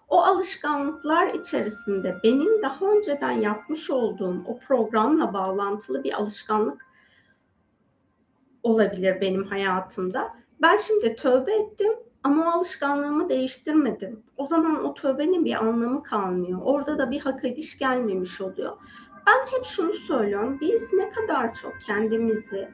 O 0.10 0.22
alışkanlıklar 0.22 1.28
içerisinde 1.28 2.16
benim 2.24 2.62
daha 2.62 2.86
önceden 2.86 3.32
yapmış 3.32 3.90
olduğum 3.90 4.44
o 4.48 4.60
programla 4.60 5.34
bağlantılı 5.34 6.04
bir 6.04 6.14
alışkanlık 6.14 6.87
olabilir 8.64 9.22
benim 9.22 9.44
hayatımda. 9.44 10.34
Ben 10.62 10.78
şimdi 10.78 11.16
tövbe 11.16 11.54
ettim 11.54 11.94
ama 12.24 12.46
o 12.46 12.58
alışkanlığımı 12.58 13.30
değiştirmedim. 13.30 14.24
O 14.38 14.46
zaman 14.46 14.86
o 14.86 14.94
tövbenin 14.94 15.46
bir 15.46 15.66
anlamı 15.66 16.04
kalmıyor. 16.04 16.60
Orada 16.64 16.98
da 16.98 17.12
bir 17.12 17.20
hak 17.20 17.46
ediş 17.46 17.78
gelmemiş 17.78 18.42
oluyor. 18.42 18.78
Ben 19.28 19.58
hep 19.58 19.66
şunu 19.66 19.94
söylüyorum. 19.94 20.58
Biz 20.62 20.94
ne 20.94 21.10
kadar 21.10 21.54
çok 21.54 21.74
kendimizi 21.86 22.70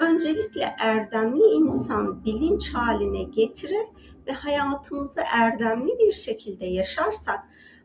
öncelikle 0.00 0.76
erdemli 0.78 1.44
insan 1.44 2.24
bilinç 2.24 2.74
haline 2.74 3.22
getirir 3.22 3.86
ve 4.26 4.32
hayatımızı 4.32 5.20
erdemli 5.32 5.98
bir 5.98 6.12
şekilde 6.12 6.66
yaşarsak 6.66 7.40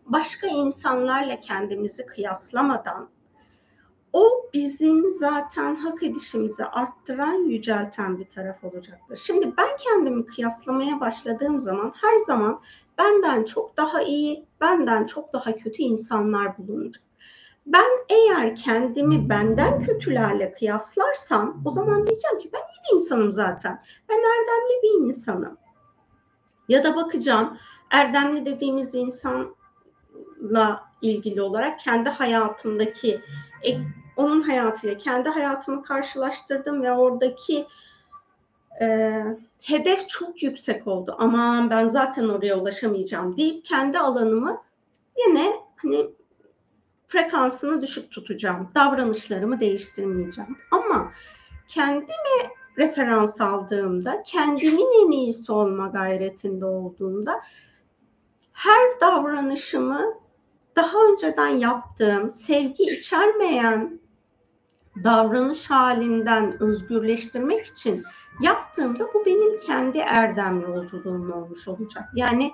başka 0.06 0.48
insanlarla 0.48 1.40
kendimizi 1.40 2.06
kıyaslamadan 2.06 3.10
o 4.14 4.50
bizim 4.54 5.12
zaten 5.12 5.76
hak 5.76 6.04
edişimizi 6.04 6.66
arttıran, 6.66 7.34
yücelten 7.34 8.20
bir 8.20 8.26
taraf 8.26 8.64
olacaktır. 8.64 9.20
Şimdi 9.24 9.54
ben 9.58 9.70
kendimi 9.80 10.26
kıyaslamaya 10.26 11.00
başladığım 11.00 11.60
zaman 11.60 11.94
her 12.02 12.18
zaman 12.18 12.62
benden 12.98 13.44
çok 13.44 13.78
daha 13.78 14.02
iyi, 14.02 14.46
benden 14.62 15.06
çok 15.06 15.34
daha 15.34 15.56
kötü 15.56 15.84
insanlar 15.84 16.58
bulunacak. 16.58 17.04
Ben 17.66 17.90
eğer 18.10 18.56
kendimi 18.56 19.30
benden 19.30 19.82
kötülerle 19.82 20.54
kıyaslarsam 20.54 21.62
o 21.66 21.72
zaman 21.72 22.06
diyeceğim 22.06 22.40
ki 22.40 22.50
ben 22.54 22.60
iyi 22.60 22.80
bir 22.92 22.96
insanım 22.96 23.32
zaten. 23.32 23.84
Ben 24.10 24.16
erdemli 24.16 24.84
bir 24.84 25.08
insanım. 25.08 25.58
Ya 26.70 26.84
da 26.84 26.96
bakacağım 26.96 27.58
erdemli 27.92 28.46
dediğimiz 28.46 28.96
insanla 28.96 30.84
ilgili 31.02 31.42
olarak 31.42 31.80
kendi 31.80 32.10
hayatımdaki 32.10 33.22
onun 34.20 34.42
hayatıyla 34.42 34.98
kendi 34.98 35.30
hayatımı 35.30 35.84
karşılaştırdım 35.84 36.84
ve 36.84 36.92
oradaki 36.92 37.68
e, 38.82 39.22
hedef 39.62 40.10
çok 40.10 40.44
yüksek 40.44 40.88
oldu. 40.88 41.16
Aman 41.20 41.70
ben 41.70 41.88
zaten 41.88 42.30
oraya 42.30 42.60
ulaşamayacağım 42.60 43.38
deyip 43.38 43.66
kendi 43.66 44.00
alanımı 44.00 44.62
yine 45.28 45.54
hani 45.76 46.10
frekansını 47.08 47.82
düşük 47.82 48.12
tutacağım. 48.12 48.72
Davranışlarımı 48.76 49.60
değiştirmeyeceğim. 49.60 50.58
Ama 50.72 51.12
kendime 51.68 52.50
referans 52.78 53.42
aldığımda, 53.42 54.24
kendimin 54.24 55.06
en 55.08 55.12
iyisi 55.12 55.52
olma 55.52 55.88
gayretinde 55.88 56.66
olduğumda 56.66 57.42
her 58.54 59.00
davranışımı 59.02 60.14
daha 60.76 60.98
önceden 61.12 61.48
yaptığım, 61.48 62.32
sevgi 62.32 62.84
içermeyen 62.84 64.00
davranış 65.04 65.70
halinden 65.70 66.64
özgürleştirmek 66.64 67.66
için 67.66 68.04
yaptığımda 68.42 69.14
bu 69.14 69.26
benim 69.26 69.60
kendi 69.60 69.98
erdem 69.98 70.62
yolculuğum 70.62 71.34
olmuş 71.34 71.68
olacak. 71.68 72.04
Yani 72.16 72.54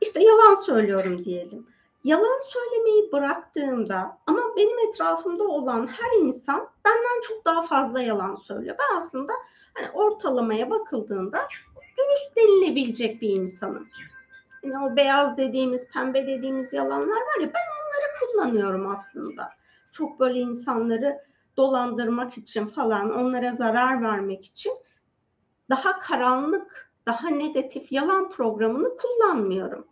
işte 0.00 0.22
yalan 0.22 0.54
söylüyorum 0.54 1.24
diyelim. 1.24 1.66
Yalan 2.04 2.38
söylemeyi 2.48 3.12
bıraktığımda 3.12 4.18
ama 4.26 4.40
benim 4.56 4.88
etrafımda 4.88 5.44
olan 5.44 5.86
her 5.86 6.20
insan 6.20 6.68
benden 6.84 7.20
çok 7.28 7.44
daha 7.44 7.62
fazla 7.62 8.02
yalan 8.02 8.34
söylüyor. 8.34 8.76
Ben 8.78 8.96
aslında 8.96 9.32
hani 9.74 9.90
ortalamaya 9.90 10.70
bakıldığında 10.70 11.48
dürüst 11.98 12.36
denilebilecek 12.36 13.22
bir 13.22 13.28
insanım. 13.28 13.88
Yani 14.62 14.84
o 14.84 14.96
beyaz 14.96 15.36
dediğimiz, 15.36 15.88
pembe 15.88 16.26
dediğimiz 16.26 16.72
yalanlar 16.72 17.16
var 17.16 17.40
ya 17.40 17.46
ben 17.54 17.66
onları 17.80 18.32
kullanıyorum 18.32 18.86
aslında. 18.86 19.50
Çok 19.92 20.20
böyle 20.20 20.38
insanları 20.38 21.20
dolandırmak 21.56 22.38
için 22.38 22.66
falan, 22.66 23.14
onlara 23.14 23.52
zarar 23.52 24.02
vermek 24.02 24.44
için 24.44 24.72
daha 25.70 25.98
karanlık, 25.98 26.90
daha 27.06 27.28
negatif 27.28 27.92
yalan 27.92 28.30
programını 28.30 28.96
kullanmıyorum. 28.96 29.86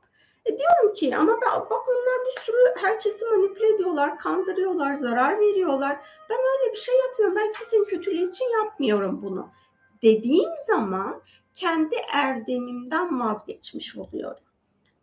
E 0.44 0.58
diyorum 0.58 0.94
ki 0.94 1.16
ama 1.16 1.32
bak 1.40 1.88
onlar 1.88 2.26
bir 2.26 2.40
sürü 2.40 2.74
herkesi 2.76 3.24
manipüle 3.26 3.74
ediyorlar, 3.74 4.18
kandırıyorlar, 4.18 4.94
zarar 4.94 5.40
veriyorlar. 5.40 5.96
Ben 6.30 6.36
öyle 6.36 6.72
bir 6.72 6.78
şey 6.78 6.94
yapıyorum. 7.08 7.36
Ben 7.36 7.52
kimsenin 7.52 7.84
kötülüğü 7.84 8.28
için 8.28 8.64
yapmıyorum 8.64 9.22
bunu. 9.22 9.48
Dediğim 10.02 10.50
zaman 10.66 11.22
kendi 11.54 11.96
erdemimden 12.12 13.20
vazgeçmiş 13.20 13.96
oluyorum. 13.96 14.44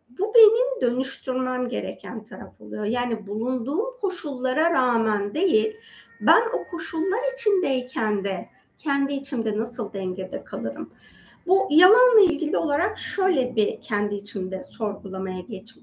Bu 0.10 0.34
benim 0.36 0.82
dönüştürmem 0.82 1.70
gereken 1.70 2.24
taraf 2.24 2.62
oluyor. 2.62 2.86
Yani 2.86 3.28
bulunduğum 3.28 3.96
koşullara 4.02 4.72
rağmen 4.72 5.34
değil, 5.34 5.78
ben 6.22 6.42
o 6.54 6.64
koşullar 6.72 7.34
içindeyken 7.34 8.24
de 8.24 8.50
kendi 8.78 9.14
içimde 9.14 9.58
nasıl 9.58 9.94
dengede 9.94 10.44
kalırım? 10.44 10.90
Bu 11.48 11.68
yalanla 11.72 12.20
ilgili 12.22 12.58
olarak 12.58 12.98
şöyle 12.98 13.56
bir 13.56 13.82
kendi 13.82 14.16
içimde 14.16 14.64
sorgulamaya 14.64 15.40
geç, 15.40 15.76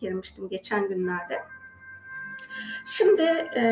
girmiştim 0.00 0.48
geçen 0.48 0.88
günlerde. 0.88 1.42
Şimdi 2.86 3.22
e, 3.56 3.62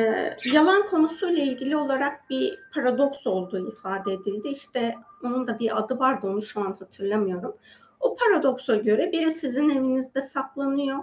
yalan 0.52 0.86
konusuyla 0.86 1.42
ilgili 1.42 1.76
olarak 1.76 2.30
bir 2.30 2.58
paradoks 2.74 3.26
olduğu 3.26 3.68
ifade 3.68 4.12
edildi. 4.12 4.48
İşte 4.48 4.94
onun 5.22 5.46
da 5.46 5.58
bir 5.58 5.78
adı 5.78 5.98
vardı 5.98 6.26
onu 6.26 6.42
şu 6.42 6.60
an 6.60 6.76
hatırlamıyorum. 6.78 7.56
O 8.00 8.16
paradoksa 8.16 8.76
göre 8.76 9.12
biri 9.12 9.30
sizin 9.30 9.70
evinizde 9.70 10.22
saklanıyor 10.22 10.98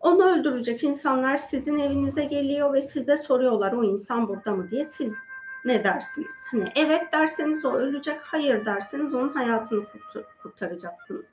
onu 0.00 0.24
öldürecek 0.24 0.84
insanlar 0.84 1.36
sizin 1.36 1.78
evinize 1.78 2.24
geliyor 2.24 2.72
ve 2.72 2.82
size 2.82 3.16
soruyorlar 3.16 3.72
o 3.72 3.84
insan 3.84 4.28
burada 4.28 4.50
mı 4.50 4.70
diye. 4.70 4.84
Siz 4.84 5.14
Ne 5.64 5.84
dersiniz? 5.84 6.44
Hani 6.50 6.72
evet 6.74 7.12
derseniz 7.12 7.64
o 7.64 7.72
ölecek, 7.72 8.20
hayır 8.22 8.64
derseniz 8.66 9.14
onun 9.14 9.28
hayatını 9.28 9.84
kurtaracaksınız. 10.42 11.26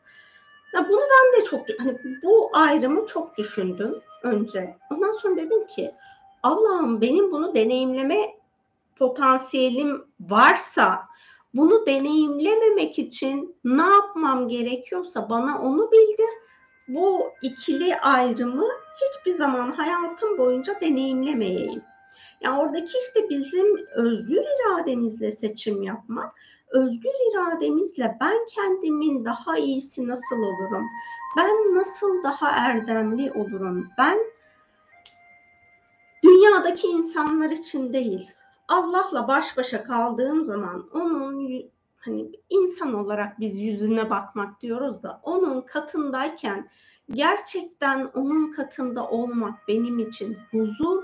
Ya 0.73 0.89
bunu 0.89 1.01
ben 1.01 1.39
de 1.39 1.45
çok 1.45 1.65
hani 1.79 1.97
bu 2.23 2.49
ayrımı 2.53 3.05
çok 3.05 3.37
düşündüm 3.37 4.01
önce. 4.23 4.77
Ondan 4.91 5.11
sonra 5.11 5.37
dedim 5.37 5.67
ki 5.67 5.95
Allah'ım 6.43 7.01
benim 7.01 7.31
bunu 7.31 7.55
deneyimleme 7.55 8.35
potansiyelim 8.95 10.05
varsa 10.19 11.01
bunu 11.53 11.85
deneyimlememek 11.85 12.99
için 12.99 13.55
ne 13.63 13.83
yapmam 13.83 14.47
gerekiyorsa 14.47 15.29
bana 15.29 15.61
onu 15.61 15.91
bildir. 15.91 16.29
Bu 16.87 17.31
ikili 17.41 17.95
ayrımı 17.95 18.67
hiçbir 19.01 19.31
zaman 19.31 19.71
hayatım 19.71 20.37
boyunca 20.37 20.81
deneyimlemeyeyim. 20.81 21.83
Yani 22.41 22.59
oradaki 22.59 22.97
işte 22.97 23.29
bizim 23.29 23.87
özgür 23.95 24.43
irademizle 24.59 25.31
seçim 25.31 25.83
yapmak, 25.83 26.35
özgür 26.69 27.11
irademizle 27.31 28.17
ben 28.21 28.45
kendimin 28.55 29.25
daha 29.25 29.57
iyisi 29.57 30.07
nasıl 30.07 30.37
olurum? 30.37 30.85
Ben 31.37 31.75
nasıl 31.75 32.23
daha 32.23 32.49
erdemli 32.49 33.31
olurum? 33.31 33.89
Ben 33.97 34.17
dünyadaki 36.23 36.87
insanlar 36.87 37.49
için 37.49 37.93
değil, 37.93 38.31
Allah'la 38.67 39.27
baş 39.27 39.57
başa 39.57 39.83
kaldığım 39.83 40.43
zaman 40.43 40.89
onun 40.93 41.69
hani 42.05 42.31
insan 42.49 42.93
olarak 42.93 43.39
biz 43.39 43.59
yüzüne 43.59 44.09
bakmak 44.09 44.61
diyoruz 44.61 45.03
da 45.03 45.19
onun 45.23 45.61
katındayken 45.61 46.69
gerçekten 47.11 48.11
onun 48.13 48.51
katında 48.51 49.07
olmak 49.07 49.67
benim 49.67 49.99
için 49.99 50.37
huzur 50.51 51.03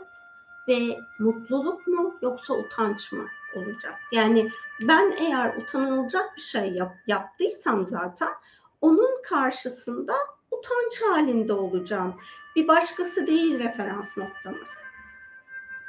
ve 0.68 0.98
mutluluk 1.20 1.88
mu 1.88 2.16
yoksa 2.22 2.54
utanç 2.54 3.12
mı 3.12 3.26
olacak? 3.56 4.00
Yani 4.12 4.50
ben 4.82 5.16
eğer 5.18 5.58
utanılacak 5.58 6.36
bir 6.36 6.42
şey 6.42 6.72
yap, 6.72 6.96
yaptıysam 7.08 7.86
zaten 7.86 8.30
onun 8.82 9.22
karşısında 9.24 10.14
utanç 10.52 11.02
halinde 11.06 11.54
olacağım. 11.54 12.16
Bir 12.56 12.68
başkası 12.68 13.28
değil 13.28 13.60
referans 13.60 14.18
noktamız 14.18 14.70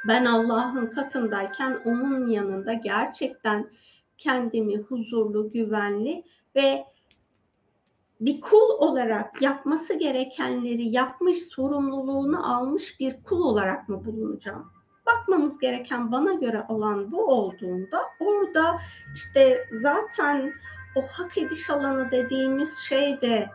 ben 0.07 0.25
Allah'ın 0.25 0.87
katındayken 0.87 1.79
onun 1.85 2.27
yanında 2.27 2.73
gerçekten 2.73 3.69
kendimi 4.17 4.77
huzurlu, 4.77 5.51
güvenli 5.51 6.23
ve 6.55 6.85
bir 8.21 8.41
kul 8.41 8.69
olarak 8.79 9.41
yapması 9.41 9.93
gerekenleri 9.93 10.89
yapmış, 10.89 11.37
sorumluluğunu 11.37 12.55
almış 12.55 12.99
bir 12.99 13.23
kul 13.23 13.41
olarak 13.41 13.89
mı 13.89 14.05
bulunacağım? 14.05 14.71
Bakmamız 15.05 15.59
gereken 15.59 16.11
bana 16.11 16.33
göre 16.33 16.65
alan 16.69 17.11
bu 17.11 17.25
olduğunda 17.25 18.01
orada 18.19 18.79
işte 19.15 19.67
zaten 19.71 20.53
o 20.95 21.01
hak 21.01 21.37
ediş 21.37 21.69
alanı 21.69 22.11
dediğimiz 22.11 22.77
şey 22.77 23.21
de 23.21 23.49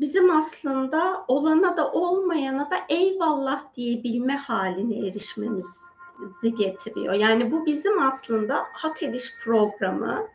bizim 0.00 0.36
aslında 0.36 1.24
olana 1.28 1.76
da 1.76 1.92
olmayana 1.92 2.70
da 2.70 2.76
eyvallah 2.88 3.74
diyebilme 3.74 4.36
haline 4.36 5.08
erişmemizi 5.08 5.87
getiriyor. 6.42 7.14
Yani 7.14 7.52
bu 7.52 7.66
bizim 7.66 8.02
aslında 8.02 8.66
hak 8.72 9.02
ediş 9.02 9.34
programı. 9.44 10.28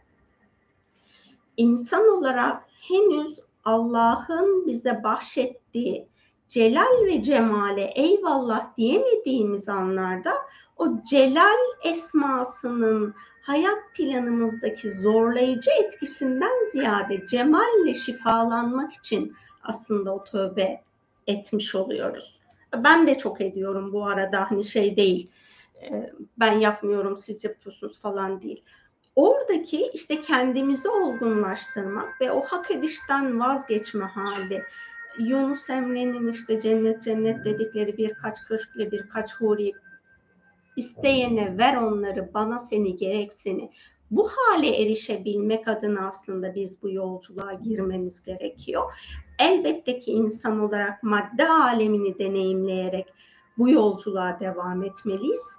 İnsan 1.57 2.07
olarak 2.07 2.63
henüz 2.89 3.39
Allah'ın 3.65 4.67
bize 4.67 5.03
bahşettiği 5.03 6.07
celal 6.47 7.05
ve 7.05 7.21
cemale 7.21 7.91
eyvallah 7.95 8.77
diyemediğimiz 8.77 9.69
anlarda 9.69 10.33
o 10.77 10.87
celal 11.09 11.57
esmasının 11.83 13.13
hayat 13.41 13.79
planımızdaki 13.93 14.89
zorlayıcı 14.89 15.71
etkisinden 15.83 16.71
ziyade 16.71 17.25
cemalle 17.25 17.93
şifalanmak 17.93 18.93
için 18.93 19.35
aslında 19.63 20.15
o 20.15 20.23
tövbe 20.23 20.81
etmiş 21.27 21.75
oluyoruz. 21.75 22.39
Ben 22.83 23.07
de 23.07 23.17
çok 23.17 23.41
ediyorum 23.41 23.93
bu 23.93 24.05
arada 24.05 24.51
hani 24.51 24.63
şey 24.63 24.95
değil 24.97 25.29
ben 26.37 26.59
yapmıyorum 26.59 27.17
siz 27.17 27.43
yapıyorsunuz 27.43 27.99
falan 27.99 28.41
değil. 28.41 28.63
Oradaki 29.15 29.89
işte 29.93 30.21
kendimizi 30.21 30.89
olgunlaştırmak 30.89 32.21
ve 32.21 32.31
o 32.31 32.41
hak 32.41 32.71
edişten 32.71 33.39
vazgeçme 33.39 34.05
hali. 34.05 34.63
Yunus 35.19 35.69
Emre'nin 35.69 36.27
işte 36.27 36.59
cennet 36.59 37.01
cennet 37.01 37.45
dedikleri 37.45 37.97
birkaç 37.97 38.43
köşkle 38.43 38.91
birkaç 38.91 39.35
huri 39.35 39.71
isteyene 40.75 41.57
ver 41.57 41.77
onları 41.77 42.33
bana 42.33 42.59
seni 42.59 42.95
gerek 42.95 43.33
seni 43.33 43.71
bu 44.11 44.29
hale 44.29 44.81
erişebilmek 44.81 45.67
adına 45.67 46.07
aslında 46.07 46.55
biz 46.55 46.83
bu 46.83 46.89
yolculuğa 46.89 47.53
girmemiz 47.53 48.23
gerekiyor. 48.23 48.93
Elbette 49.39 49.99
ki 49.99 50.11
insan 50.11 50.59
olarak 50.59 51.03
madde 51.03 51.49
alemini 51.49 52.19
deneyimleyerek 52.19 53.13
bu 53.57 53.69
yolculuğa 53.69 54.39
devam 54.39 54.83
etmeliyiz. 54.83 55.49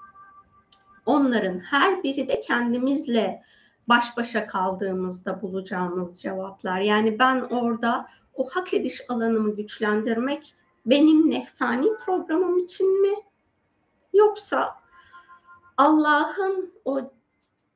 Onların 1.06 1.58
her 1.58 2.02
biri 2.02 2.28
de 2.28 2.40
kendimizle 2.40 3.42
baş 3.88 4.16
başa 4.16 4.46
kaldığımızda 4.46 5.42
bulacağımız 5.42 6.22
cevaplar. 6.22 6.80
Yani 6.80 7.18
ben 7.18 7.40
orada 7.40 8.06
o 8.34 8.46
hak 8.46 8.74
ediş 8.74 9.00
alanımı 9.08 9.56
güçlendirmek 9.56 10.54
benim 10.86 11.30
nefsani 11.30 11.88
programım 12.04 12.58
için 12.58 13.02
mi? 13.02 13.14
Yoksa 14.12 14.74
Allah'ın 15.76 16.72
o 16.84 17.00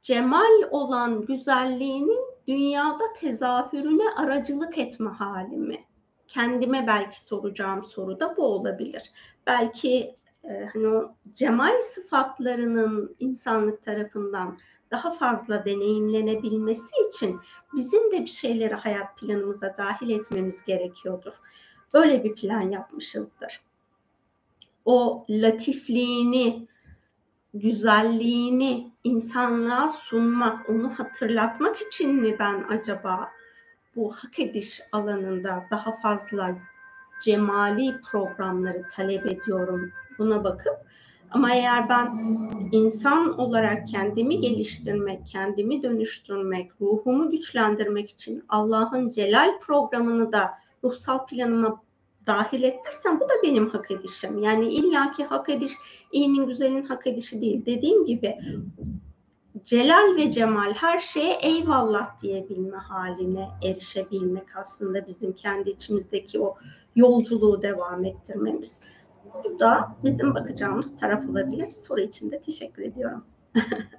cemal 0.03 0.63
olan 0.71 1.27
güzelliğinin 1.27 2.29
dünyada 2.47 3.13
tezahürüne 3.21 4.11
aracılık 4.17 4.79
etme 4.79 5.11
halimi. 5.11 5.85
Kendime 6.29 6.87
belki 6.87 7.21
soracağım 7.21 7.85
soru 7.85 8.21
da 8.21 8.37
bu 8.37 8.43
olabilir. 8.47 9.13
Belki 9.47 10.18
e, 10.45 10.69
hani 10.73 10.89
o 10.89 11.15
cemal 11.35 11.83
sıfatlarının 11.83 13.17
insanlık 13.19 13.85
tarafından 13.85 14.59
daha 14.91 15.11
fazla 15.11 15.65
deneyimlenebilmesi 15.65 17.07
için 17.07 17.41
bizim 17.77 18.13
de 18.13 18.21
bir 18.21 18.31
şeyleri 18.31 18.75
hayat 18.75 19.19
planımıza 19.19 19.75
dahil 19.77 20.11
etmemiz 20.11 20.65
gerekiyordur. 20.65 21.33
Böyle 21.95 22.25
bir 22.25 22.35
plan 22.35 22.61
yapmışızdır. 22.61 23.61
O 24.85 25.27
latifliğini, 25.31 26.69
güzelliğini 27.55 28.93
insanlığa 29.05 29.89
sunmak, 29.89 30.71
onu 30.71 30.99
hatırlatmak 30.99 31.77
için 31.77 32.15
mi 32.15 32.37
ben 32.39 32.65
acaba 32.69 33.31
bu 33.97 34.13
hak 34.13 34.39
ediş 34.39 34.81
alanında 34.93 35.67
daha 35.71 35.97
fazla 35.97 36.57
cemali 37.23 38.01
programları 38.11 38.83
talep 38.89 39.27
ediyorum 39.27 39.93
buna 40.19 40.45
bakıp 40.45 40.77
ama 41.31 41.55
eğer 41.55 41.89
ben 41.89 42.19
insan 42.73 43.39
olarak 43.39 43.89
kendimi 43.89 44.41
geliştirmek, 44.41 45.27
kendimi 45.27 45.83
dönüştürmek, 45.83 46.71
ruhumu 46.81 47.31
güçlendirmek 47.31 48.11
için 48.11 48.45
Allah'ın 48.49 49.09
celal 49.09 49.59
programını 49.59 50.33
da 50.33 50.51
ruhsal 50.85 51.27
planıma 51.27 51.83
dahil 52.27 52.63
ettiysem 52.63 53.21
bu 53.21 53.25
da 53.25 53.33
benim 53.43 53.69
hak 53.69 53.91
edişim. 53.91 54.43
Yani 54.43 54.69
illaki 54.69 55.25
hak 55.25 55.49
ediş 55.49 55.73
iyinin 56.13 56.47
güzelin 56.47 56.85
hak 56.85 57.07
edişi 57.07 57.41
değil. 57.41 57.67
Dediğim 57.67 58.05
gibi 58.05 58.39
celal 59.65 60.17
ve 60.17 60.31
cemal 60.31 60.73
her 60.75 61.01
şeye 61.01 61.35
eyvallah 61.35 62.21
diyebilme 62.23 62.77
haline 62.77 63.49
erişebilmek 63.63 64.57
aslında 64.57 65.07
bizim 65.07 65.33
kendi 65.33 65.71
içimizdeki 65.71 66.41
o 66.41 66.57
yolculuğu 66.97 67.63
devam 67.63 68.05
ettirmemiz. 68.05 68.81
Bu 69.45 69.59
da 69.59 69.97
bizim 70.05 70.35
bakacağımız 70.35 71.01
taraf 71.01 71.31
olabilir. 71.31 71.71
Soru 71.71 72.01
için 72.01 72.31
de 72.31 72.43
teşekkür 72.43 72.83
ediyorum. 72.83 73.25